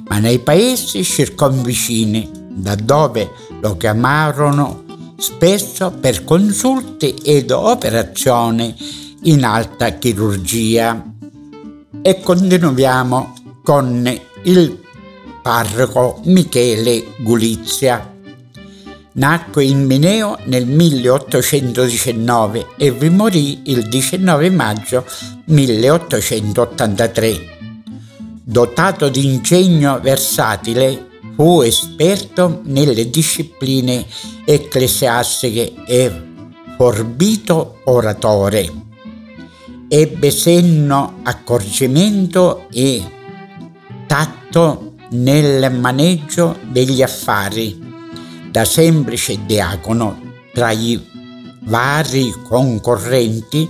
[0.08, 4.85] ma nei paesi circonvicini, da dove lo chiamarono
[5.16, 8.74] spesso per consulti ed operazioni
[9.22, 11.12] in alta chirurgia.
[12.02, 14.80] E continuiamo con il
[15.42, 18.12] parroco Michele Gulizia.
[19.12, 25.06] Nacque in Mineo nel 1819 e vi morì il 19 maggio
[25.46, 27.54] 1883.
[28.42, 31.05] Dotato di ingegno versatile,
[31.36, 34.06] Fu esperto nelle discipline
[34.46, 36.10] ecclesiastiche e
[36.78, 38.72] forbito oratore.
[39.86, 43.02] Ebbe senno accorgimento e
[44.06, 47.84] tatto nel maneggio degli affari.
[48.50, 50.18] Da semplice diacono
[50.54, 50.98] tra i
[51.64, 53.68] vari concorrenti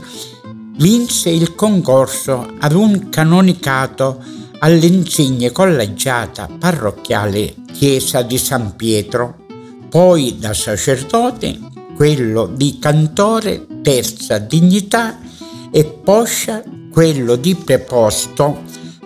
[0.77, 4.23] vinse il concorso ad un canonicato
[4.59, 9.45] all'insigne collegiata parrocchiale chiesa di San Pietro,
[9.89, 11.59] poi da sacerdote
[11.95, 15.19] quello di cantore terza dignità
[15.71, 18.63] e poscia quello di preposto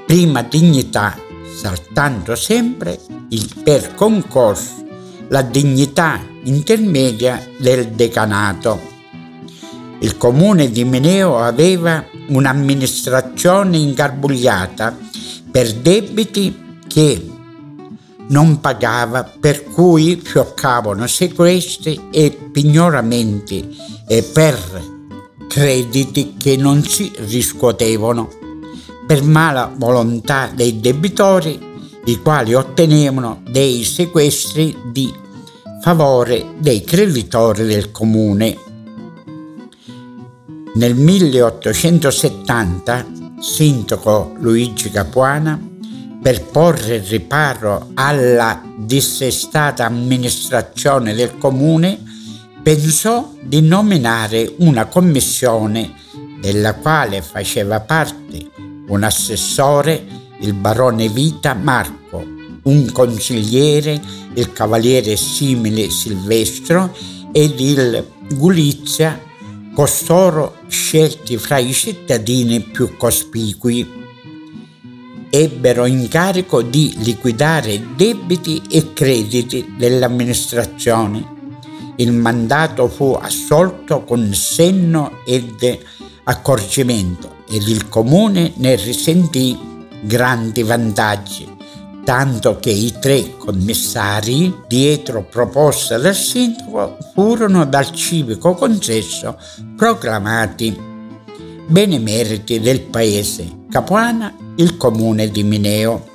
[0.07, 1.16] prima dignità,
[1.61, 2.98] saltando sempre
[3.30, 4.84] il per concorso
[5.28, 8.80] la dignità intermedia del decanato.
[10.01, 14.96] Il comune di Meneo aveva un'amministrazione ingarbugliata
[15.51, 17.28] per debiti che
[18.28, 23.74] non pagava, per cui fioccavano sequestri e pignoramenti
[24.07, 24.59] e per
[25.48, 28.28] crediti che non si riscuotevano,
[29.07, 31.59] per mala volontà dei debitori,
[32.05, 35.12] i quali ottenevano dei sequestri di
[35.82, 38.57] favore dei creditori del comune.
[40.74, 45.59] Nel 1870 sindaco Luigi Capuana
[46.22, 51.99] per porre riparo alla dissestata amministrazione del comune,
[52.62, 55.95] pensò di nominare una commissione
[56.41, 58.49] della quale faceva parte
[58.88, 60.05] un assessore,
[60.41, 62.22] il barone Vita Marco,
[62.64, 64.01] un consigliere,
[64.34, 66.95] il cavaliere Simile Silvestro
[67.32, 69.18] ed il Gulizia,
[69.74, 73.99] costoro scelti fra i cittadini più cospicui
[75.31, 81.39] ebbero incarico di liquidare debiti e crediti dell'amministrazione.
[81.97, 85.79] Il mandato fu assolto con senno ed
[86.25, 89.57] accorgimento ed il comune ne risentì
[90.01, 91.47] grandi vantaggi,
[92.05, 99.36] tanto che i tre commissari, dietro proposta dal sindaco, furono dal civico consesso
[99.76, 100.88] proclamati
[101.66, 106.09] benemeriti del paese Capuana il comune di Mineo.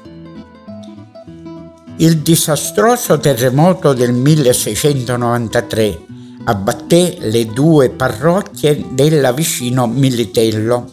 [1.98, 6.00] Il disastroso terremoto del 1693
[6.44, 10.92] abbatté le due parrocchie della vicino Militello,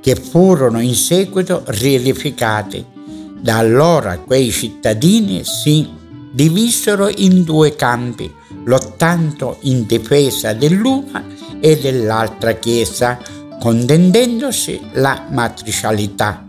[0.00, 2.96] che furono in seguito riedificate.
[3.40, 5.88] Da allora quei cittadini si
[6.32, 8.32] divisero in due campi,
[8.64, 11.24] lottando in difesa dell'una
[11.60, 13.18] e dell'altra chiesa,
[13.60, 16.46] contendendosi la matricialità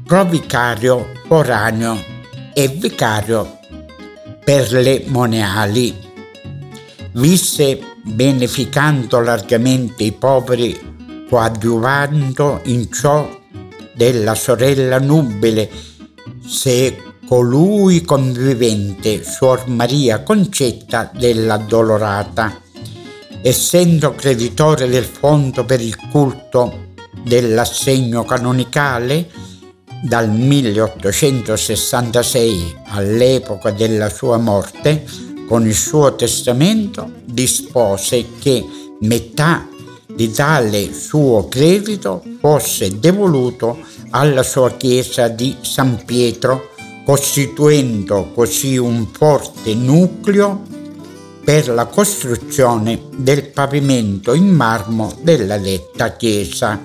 [0.06, 1.97] provicario foraneo
[2.54, 3.60] e vicario
[4.43, 6.12] per le moneali.
[7.16, 13.30] Visse beneficando largamente i poveri, coadiuvando in ciò
[13.93, 15.70] della sorella nubile,
[16.45, 16.97] se
[17.28, 22.59] colui convivente Suor Maria Concetta della Dolorata,
[23.41, 26.89] essendo creditore del fondo per il culto
[27.24, 29.30] dell'assegno canonicale
[30.01, 35.05] dal 1866 all'epoca della sua morte,
[35.48, 38.66] con il suo testamento dispose che
[39.02, 39.68] metà
[40.08, 43.80] di tale suo credito fosse devoluto
[44.12, 46.72] alla sua chiesa di San Pietro
[47.06, 50.62] costituendo così un forte nucleo
[51.44, 56.82] per la costruzione del pavimento in marmo della detta chiesa.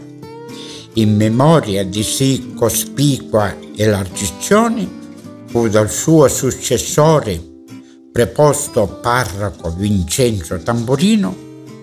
[0.94, 4.96] In memoria di sì cospicua elargizione
[5.46, 7.40] fu dal suo successore,
[8.12, 11.34] preposto parroco Vincenzo Tamburino,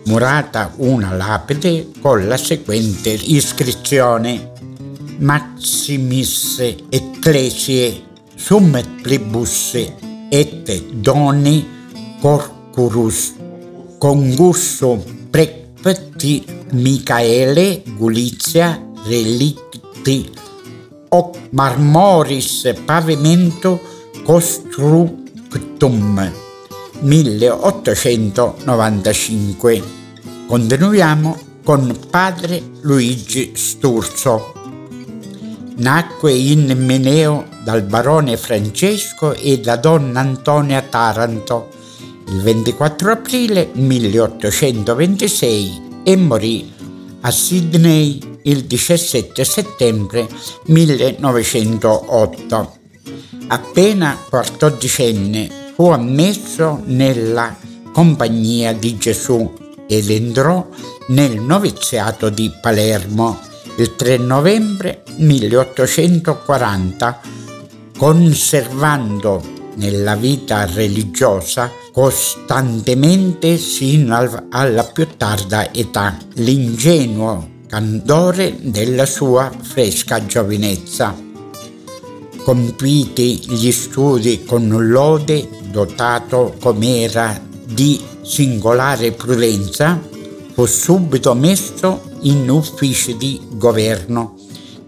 [0.06, 4.52] murata una lapide con la seguente iscrizione.
[5.18, 6.60] Maximis
[6.90, 8.04] Ecclesiae
[8.36, 9.76] summet plebus
[10.30, 11.66] et doni
[12.20, 13.34] corcurus.
[13.98, 15.66] Congusso prec
[16.16, 20.32] Opti Michaele Gulizia Relicti.
[21.10, 23.80] Hoc Marmoris Pavimento
[25.78, 26.32] Constructum
[27.02, 29.84] 1895.
[30.48, 34.54] Continuiamo con padre Luigi Sturzo.
[35.78, 41.68] Nacque in Meneo dal barone Francesco e da donna Antonia Taranto
[42.30, 46.72] il 24 aprile 1826 e morì
[47.22, 50.30] a Sydney il 17 settembre
[50.66, 52.78] 1908.
[53.48, 57.54] Appena quattordicenne fu ammesso nella
[57.92, 59.52] Compagnia di Gesù
[59.88, 60.66] ed entrò
[61.08, 63.38] nel noviziato di Palermo
[63.78, 67.20] il 3 novembre 1840,
[67.98, 69.44] conservando
[69.76, 81.25] nella vita religiosa costantemente sino alla più tarda età l'ingenuo candore della sua fresca giovinezza.
[82.46, 90.00] Compiti gli studi con lode, dotato com'era di singolare prudenza,
[90.54, 94.36] fu subito messo in uffici di governo,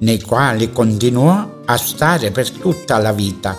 [0.01, 3.58] nei quali continuò a stare per tutta la vita.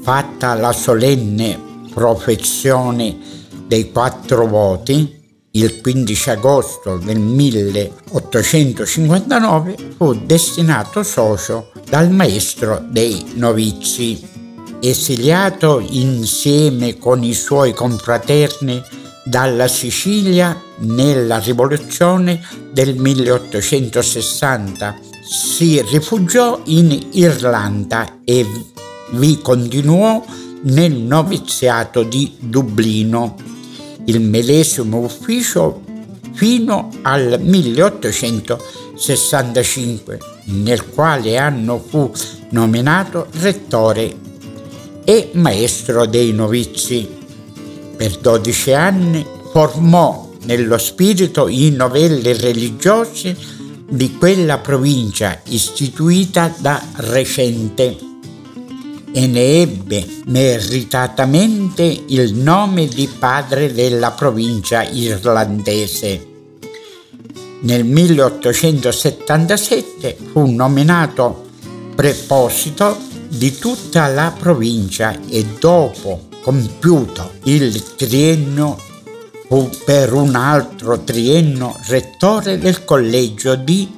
[0.00, 1.60] Fatta la solenne
[1.92, 3.18] professione
[3.66, 5.23] dei quattro voti,
[5.56, 14.20] il 15 agosto del 1859 fu destinato socio dal maestro dei novizi.
[14.80, 18.82] Esiliato insieme con i suoi confraterni
[19.24, 28.44] dalla Sicilia nella rivoluzione del 1860, si rifugiò in Irlanda e
[29.12, 30.20] vi continuò
[30.64, 33.53] nel noviziato di Dublino,
[34.06, 35.82] il medesimo ufficio
[36.32, 42.10] fino al 1865, nel quale anno fu
[42.50, 44.12] nominato rettore
[45.04, 47.06] e maestro dei novizi.
[47.96, 53.36] Per 12 anni formò nello spirito i novelli religiosi
[53.88, 58.13] di quella provincia istituita da recente
[59.16, 66.26] e ne ebbe meritatamente il nome di padre della provincia irlandese.
[67.60, 71.44] Nel 1877 fu nominato
[71.94, 72.96] preposito
[73.28, 78.76] di tutta la provincia e dopo compiuto il triennio
[79.46, 83.88] fu per un altro triennio rettore del collegio di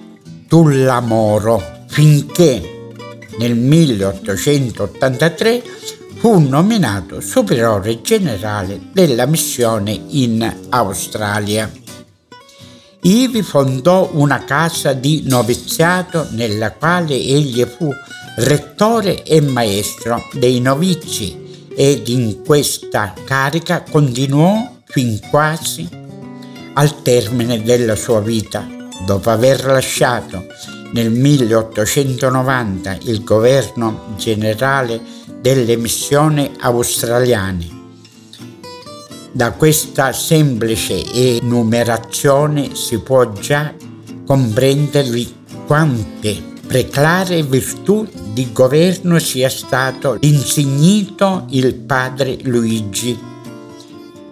[0.47, 2.76] Tullamoro finché
[3.39, 5.63] nel 1883
[6.17, 11.71] fu nominato superiore generale della missione in Australia.
[13.03, 17.93] Ivi fondò una casa di noviziato nella quale egli fu
[18.37, 21.45] rettore e maestro dei novizi
[21.77, 25.89] ed in questa carica continuò fin quasi
[26.75, 28.67] al termine della sua vita,
[29.05, 30.47] dopo aver lasciato
[30.93, 35.01] nel 1890 il governo generale
[35.41, 37.75] delle missioni australiane.
[39.33, 43.73] Da questa semplice enumerazione si può già
[44.25, 45.25] comprendere
[45.67, 53.19] quante preclare virtù di governo sia stato insignito il padre Luigi,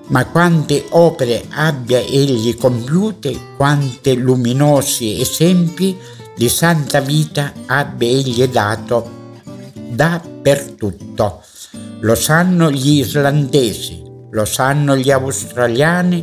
[0.08, 5.96] ma quante opere abbia egli compiute, quante luminosi esempi
[6.36, 9.10] di santa vita abbia egli dato
[9.90, 11.42] dappertutto.
[12.00, 16.22] Lo sanno gli irlandesi, lo sanno gli australiani,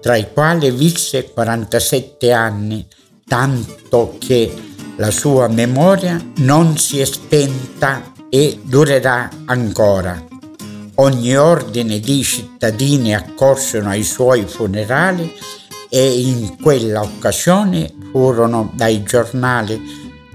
[0.00, 2.86] tra i quali visse 47 anni,
[3.26, 4.52] tanto che
[4.96, 10.22] la sua memoria non si è spenta e durerà ancora.
[10.96, 15.34] Ogni ordine di cittadini accorsero ai suoi funerali
[15.88, 19.78] e in quella occasione furono dai giornali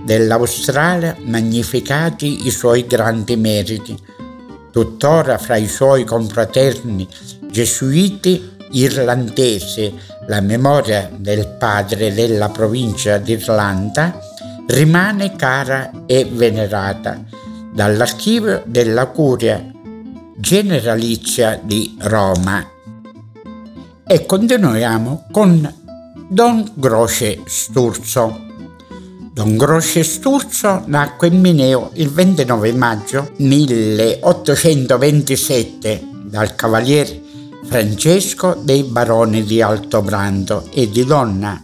[0.04, 3.98] dell'Australia magnificati i suoi grandi meriti.
[4.72, 7.08] Tuttora fra i suoi confraterni
[7.50, 9.92] gesuiti irlandesi
[10.28, 14.16] la memoria del padre della provincia d'Irlanda
[14.68, 17.20] rimane cara e venerata
[17.74, 19.60] dall'archivio della curia
[20.38, 22.64] generalizia di Roma.
[24.06, 25.81] E continuiamo con
[26.32, 28.48] Don Groce Sturzo.
[29.34, 37.22] Don Groce Sturzo nacque in Mineo il 29 maggio 1827 dal cavaliere
[37.66, 41.62] Francesco dei baroni di Altobrando e di donna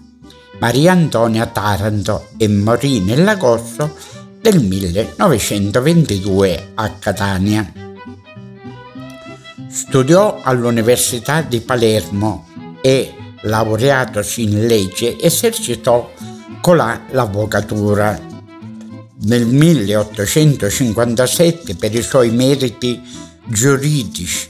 [0.59, 3.95] Maria Antonia Taranto e morì nell'agosto
[4.41, 7.71] del 1922 a Catania.
[9.69, 12.49] Studiò all'Università di Palermo
[12.81, 16.09] e, laureatosi in legge, esercitò
[16.61, 18.17] colà l'avvocatura.
[19.19, 23.01] Nel 1857, per i suoi meriti
[23.45, 24.49] giuridici,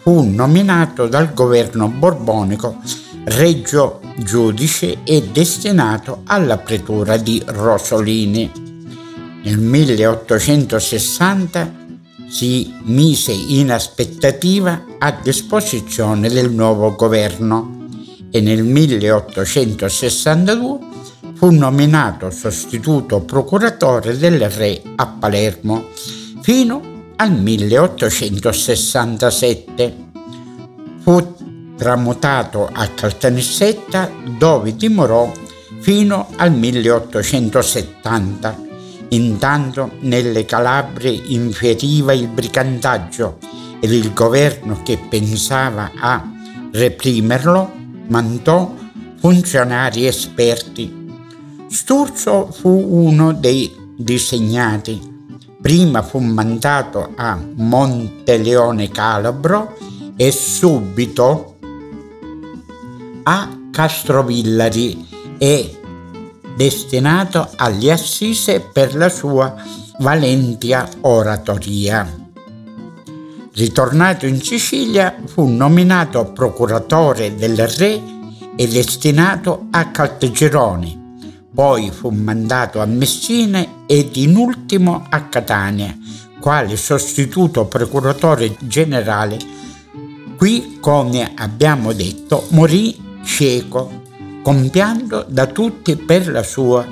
[0.00, 2.80] fu nominato dal governo borbonico
[3.24, 8.50] reggio giudice e destinato alla pretura di Rosolini.
[9.42, 11.82] Nel 1860
[12.28, 17.73] si mise in aspettativa a disposizione del nuovo governo
[18.34, 20.78] e nel 1862
[21.34, 25.90] fu nominato sostituto procuratore del re a Palermo
[26.40, 29.94] fino al 1867.
[30.98, 31.36] Fu
[31.76, 35.32] tramutato a Caltanissetta dove dimorò
[35.78, 38.62] fino al 1870.
[39.10, 43.38] Intanto nelle Calabrie inferiva il brigantaggio
[43.78, 46.20] ed il governo che pensava a
[46.72, 48.74] reprimerlo mandò
[49.18, 51.02] funzionari esperti.
[51.68, 55.12] Sturzo fu uno dei disegnati.
[55.60, 59.76] Prima fu mandato a Monteleone Calabro
[60.16, 61.56] e subito
[63.24, 65.80] a Castrovillari e
[66.56, 69.54] destinato agli Assise per la sua
[69.98, 72.23] valentia oratoria.
[73.56, 78.02] Ritornato in Sicilia fu nominato procuratore del re
[78.56, 81.22] e destinato a Caltagirone,
[81.54, 85.96] poi fu mandato a Messina ed in ultimo a Catania,
[86.40, 89.38] quale sostituto procuratore generale.
[90.36, 94.02] Qui, come abbiamo detto, morì cieco,
[94.42, 96.84] compiando da tutti per la sua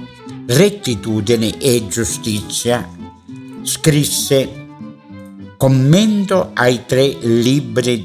[0.46, 2.88] rettitudine e giustizia.
[3.62, 4.61] Scrisse
[5.62, 8.04] commento ai tre libri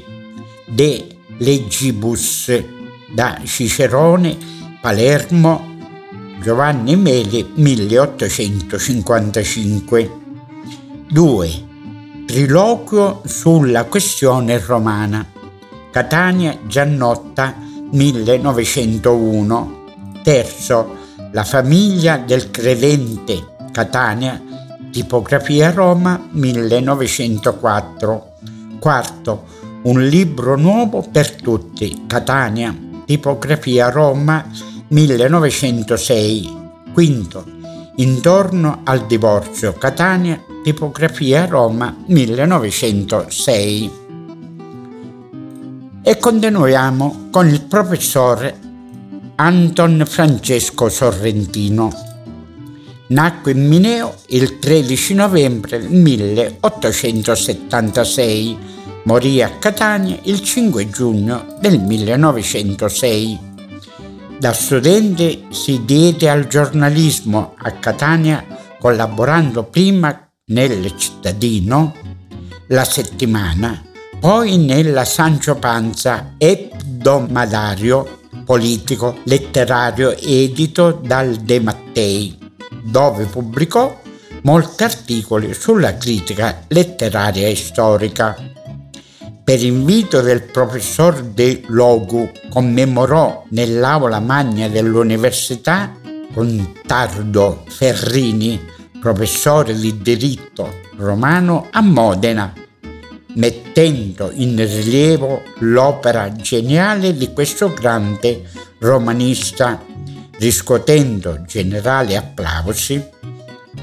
[0.64, 2.52] de Legibus
[3.12, 4.36] da Cicerone,
[4.80, 5.76] Palermo,
[6.40, 10.10] Giovanni Meli 1855.
[11.10, 11.66] 2.
[12.26, 15.26] Triloquio sulla questione romana.
[15.90, 17.56] Catania Giannotta
[17.90, 19.86] 1901.
[20.22, 20.94] Terzo,
[21.32, 24.40] La famiglia del credente, Catania,
[24.90, 28.32] tipografia Roma 1904.
[28.78, 29.44] Quarto,
[29.82, 32.76] Un libro nuovo per tutti, Catania,
[33.06, 34.44] tipografia Roma
[34.88, 36.56] 1906.
[36.92, 37.44] Quinto,
[37.96, 43.90] Intorno al divorzio, Catania, tipografia Roma 1906.
[46.02, 48.56] E continuiamo con il professore
[49.34, 52.07] Anton Francesco Sorrentino.
[53.08, 58.58] Nacque in Mineo il 13 novembre 1876,
[59.04, 63.38] morì a Catania il 5 giugno del 1906.
[64.38, 68.44] Da studente si diede al giornalismo a Catania
[68.78, 71.94] collaborando prima nel Cittadino,
[72.68, 73.82] La Settimana,
[74.20, 82.37] poi nella Sancio Panza ebdomadario politico letterario edito dal De Mattei,
[82.90, 84.00] dove pubblicò
[84.42, 88.36] molti articoli sulla critica letteraria e storica.
[89.44, 95.92] Per invito del professor De Logu commemorò nell'aula magna dell'università
[96.34, 98.60] con Tardo Ferrini,
[99.00, 102.52] professore di diritto romano a Modena,
[103.34, 108.42] mettendo in rilievo l'opera geniale di questo grande
[108.80, 109.82] romanista,
[110.38, 113.02] riscuotendo generali applausi.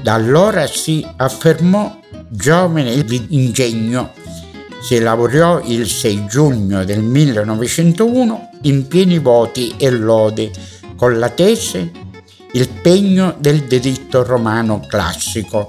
[0.02, 4.12] Da allora si affermò giovane di ingegno.
[4.82, 10.50] Si laureò il 6 giugno del 1901 in pieni voti e lode
[10.96, 12.04] con la tesi
[12.52, 15.68] Il pegno del diritto romano classico.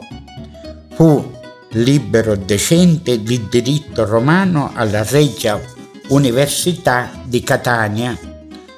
[0.93, 1.35] Fu
[1.71, 5.59] libero decente di diritto romano alla Regia
[6.07, 8.17] Università di Catania,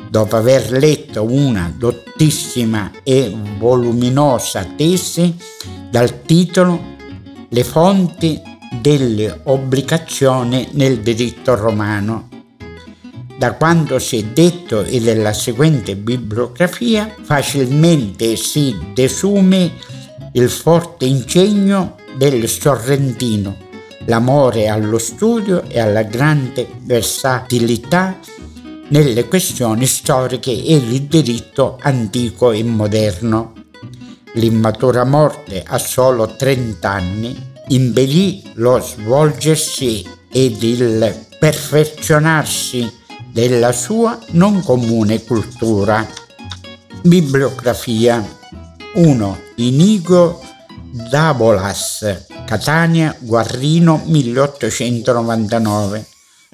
[0.09, 5.35] dopo aver letto una dottissima e voluminosa tesi
[5.89, 6.97] dal titolo
[7.49, 8.39] Le fonti
[8.81, 12.27] delle obbligazioni nel diritto romano.
[13.37, 19.71] Da quanto si è detto e della seguente bibliografia, facilmente si desume
[20.33, 23.55] il forte ingegno del Sorrentino,
[24.05, 28.19] l'amore allo studio e alla grande versatilità
[28.89, 33.53] nelle questioni storiche e il diritto antico e moderno.
[34.33, 42.91] L'immatura morte a solo 30 anni impedì lo svolgersi ed il perfezionarsi
[43.31, 46.05] della sua non comune cultura.
[47.01, 48.23] Bibliografia
[48.95, 49.39] 1.
[49.55, 50.41] Inigo
[51.09, 56.05] Dabolas, Catania, Guarrino 1899.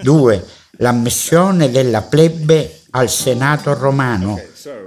[0.02, 0.46] 2.
[0.78, 4.40] L'ammissione della plebe al Senato romano,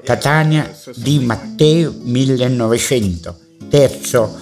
[0.05, 3.37] Catania di Matteo 1900.
[3.69, 4.39] Terzo,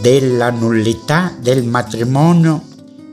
[0.00, 2.62] della nullità del matrimonio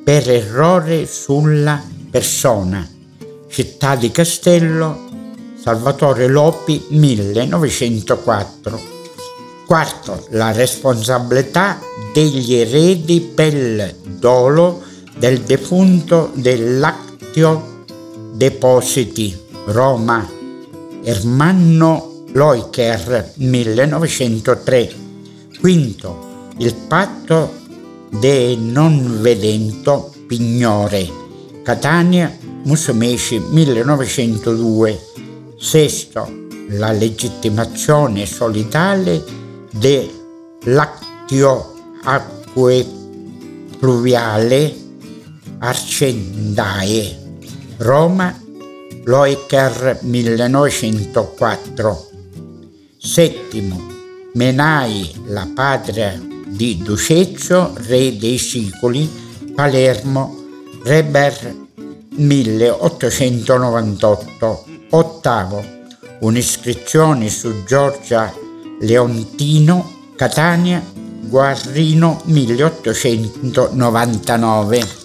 [0.04, 2.88] per errore sulla persona.
[3.49, 5.10] Città di Castello,
[5.60, 8.91] Salvatore Lopi 1904.
[9.66, 11.80] Quarto, la responsabilità
[12.14, 17.86] degli eredi per il dolo del defunto dell'Actio
[18.34, 20.28] Depositi, Roma,
[21.03, 24.93] Ermanno Loicher 1903.
[25.59, 27.61] Quinto, il patto
[28.09, 31.07] de non vedento Pignore,
[31.64, 34.99] Catania, Musumeci 1902.
[35.57, 39.24] Sesto, la legittimazione solitale
[39.72, 40.11] dell'actio
[42.03, 42.86] acque
[43.78, 44.82] pluviale
[45.64, 47.16] Arcendae,
[47.78, 48.38] Roma,
[49.05, 52.09] Loiker 1904.
[52.97, 53.82] Settimo,
[54.34, 59.09] Menai, la patria di Duceccio, re dei Sicoli,
[59.55, 60.36] Palermo,
[60.84, 61.55] Reber
[62.09, 64.66] 1898.
[64.89, 65.64] Ottavo,
[66.20, 68.30] un'iscrizione su Giorgia
[68.82, 70.84] Leontino, Catania,
[71.22, 75.03] Guarrino 1899.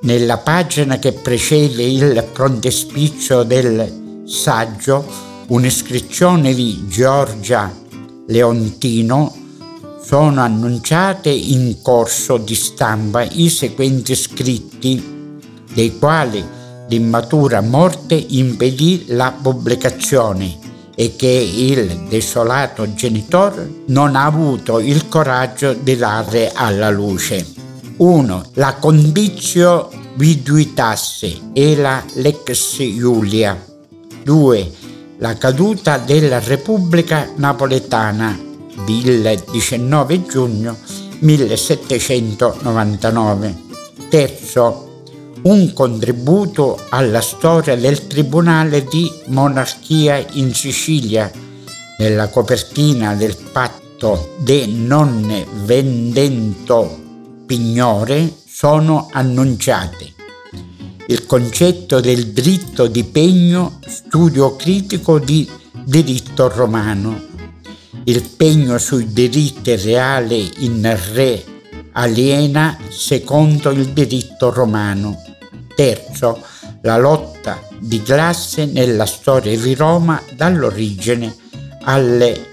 [0.00, 5.04] Nella pagina che precede il frontespizio del saggio,
[5.48, 7.74] un'iscrizione di Giorgia
[8.28, 9.34] Leontino
[10.00, 15.02] sono annunciate in corso di stampa i seguenti scritti,
[15.74, 16.46] dei quali
[16.88, 20.58] l'immatura morte impedì la pubblicazione
[20.94, 27.67] e che il desolato genitore non ha avuto il coraggio di dare alla luce.
[27.98, 28.50] 1.
[28.54, 33.60] La condizio viduitasse e la lex Iulia.
[34.22, 34.72] 2.
[35.18, 38.46] La caduta della Repubblica Napoletana
[38.86, 40.76] il 19 giugno
[41.18, 43.66] 1799.
[44.08, 45.02] Terzo,
[45.42, 51.28] un contributo alla storia del Tribunale di Monarchia in Sicilia,
[51.98, 57.06] nella copertina del patto de non vendento
[57.48, 60.12] pignore sono annunciate.
[61.06, 65.48] Il concetto del diritto di pegno, studio critico di
[65.82, 67.24] diritto romano
[68.08, 71.44] il pegno sui diritti reali in re
[71.92, 75.22] aliena secondo il diritto romano.
[75.74, 76.42] Terzo,
[76.82, 81.36] la lotta di classe nella storia di Roma dall'origine
[81.82, 82.46] alle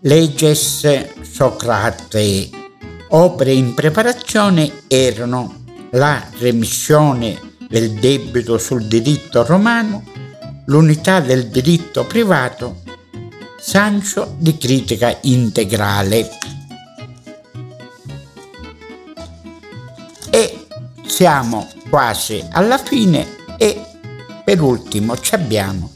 [0.00, 2.57] leges socratee.
[3.10, 10.04] Opere in preparazione erano la remissione del debito sul diritto romano,
[10.66, 12.82] l'unità del diritto privato
[13.58, 16.28] Sancio di critica integrale.
[20.30, 20.66] E
[21.06, 23.84] siamo quasi alla fine e
[24.44, 25.90] per ultimo ci abbiamo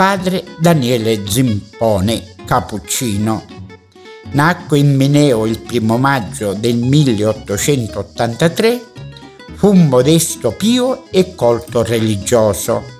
[0.00, 3.59] padre Daniele Zimpone, cappuccino.
[4.32, 8.84] Nacque in Mineo il primo maggio del 1883,
[9.54, 12.98] fu un modesto pio e colto religioso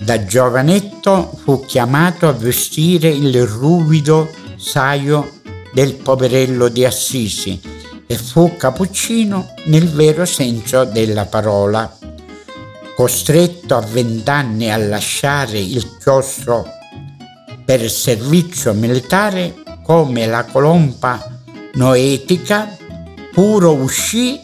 [0.00, 5.40] da giovanetto fu chiamato a vestire il ruvido saio
[5.74, 7.60] del poverello di Assisi
[8.06, 11.98] e fu cappuccino nel vero senso della parola.
[12.96, 16.66] Costretto a vent'anni a lasciare il chiostro
[17.64, 19.59] per servizio militare
[19.90, 22.76] come la colomba noetica,
[23.32, 24.40] puro uscì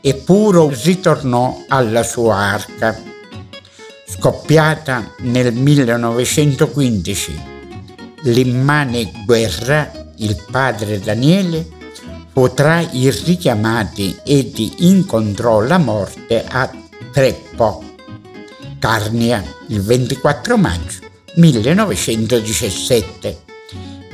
[0.00, 2.98] e puro ritornò alla sua arca
[4.06, 7.42] scoppiata nel 1915.
[8.22, 11.68] L'immane guerra, il padre Daniele,
[12.32, 16.66] fu tra i richiamati ed incontrò la morte a
[17.12, 17.84] Treppo,
[18.78, 21.00] Carnia, il 24 maggio
[21.34, 23.47] 1917,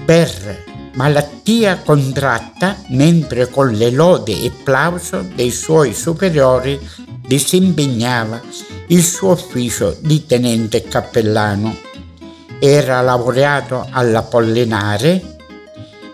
[0.04, 6.78] per malattia contratta mentre con le lode e plauso dei suoi superiori
[7.26, 8.40] disimpegnava
[8.88, 11.76] il suo ufficio di tenente cappellano.
[12.58, 15.32] Era laureato all'Apollinare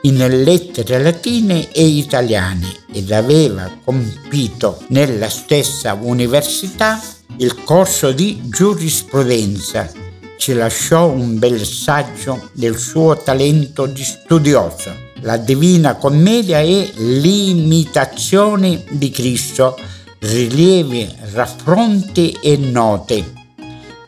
[0.03, 6.99] in lettere latine e italiane ed aveva compito nella stessa università
[7.37, 10.00] il corso di giurisprudenza.
[10.41, 14.91] Ci lasciò un bel saggio del suo talento di studioso.
[15.21, 19.79] La Divina Commedia e l'imitazione di Cristo,
[20.21, 23.23] rilievi, raffronti e note,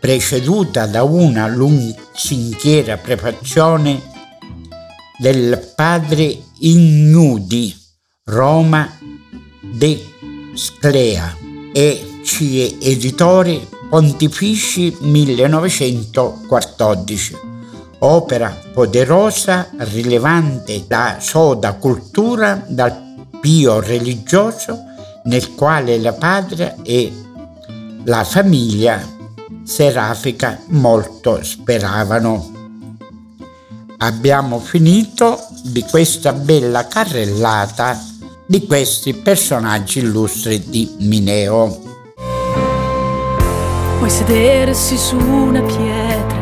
[0.00, 4.00] preceduta da una lungichiera prefazione
[5.18, 7.76] del padre Ignudi,
[8.24, 8.90] Roma
[9.60, 10.02] de
[10.54, 11.36] Sclea
[11.74, 17.36] e CIE Editore Pontifici 1914.
[17.98, 24.78] Opera poderosa, rilevante la soda cultura dal pio religioso
[25.24, 27.12] nel quale la patria e
[28.04, 28.98] la famiglia
[29.62, 32.50] serafica molto speravano
[33.98, 38.02] abbiamo finito di questa bella carrellata
[38.46, 41.91] di questi personaggi illustri di Mineo.
[44.02, 46.40] Puoi sedersi su una pietra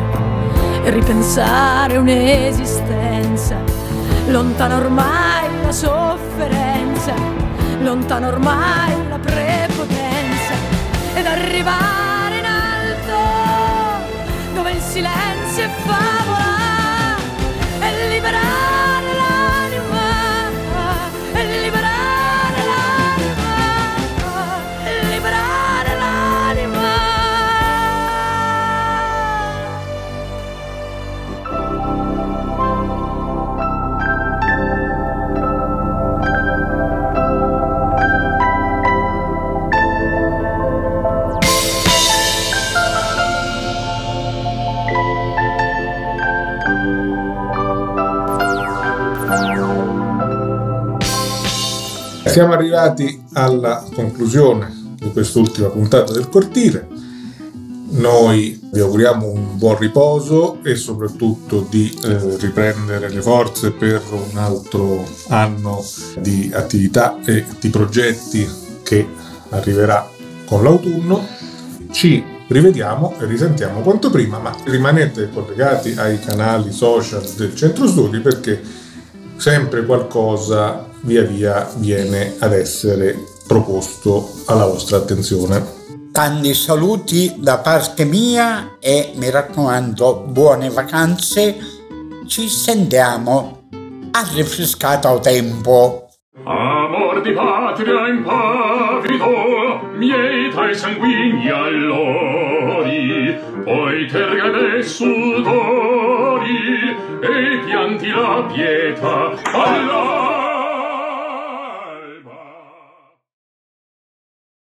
[0.83, 3.55] e ripensare un'esistenza,
[4.29, 7.13] lontana ormai la sofferenza,
[7.81, 10.53] lontana ormai la prepotenza,
[11.13, 13.19] ed arrivare in alto
[14.55, 16.10] dove il silenzio è favola
[52.31, 56.87] Siamo arrivati alla conclusione di quest'ultima puntata del cortile.
[57.89, 64.37] Noi vi auguriamo un buon riposo e soprattutto di eh, riprendere le forze per un
[64.37, 65.83] altro anno
[66.19, 68.49] di attività e di progetti
[68.81, 69.05] che
[69.49, 70.09] arriverà
[70.45, 71.27] con l'autunno.
[71.91, 78.19] Ci rivediamo e risentiamo quanto prima, ma rimanete collegati ai canali social del Centro Studi
[78.19, 78.61] perché
[79.35, 85.79] sempre qualcosa via via viene ad essere proposto alla vostra attenzione.
[86.11, 91.55] Tanti saluti da parte mia e mi raccomando buone vacanze.
[92.27, 93.67] Ci sentiamo
[94.11, 96.09] a rinfrescato tempo.
[96.43, 106.59] Amor di patria impavido, mieta e sanguigni allori, poi terga e sudori,
[107.21, 110.40] e pianti la pietà, allora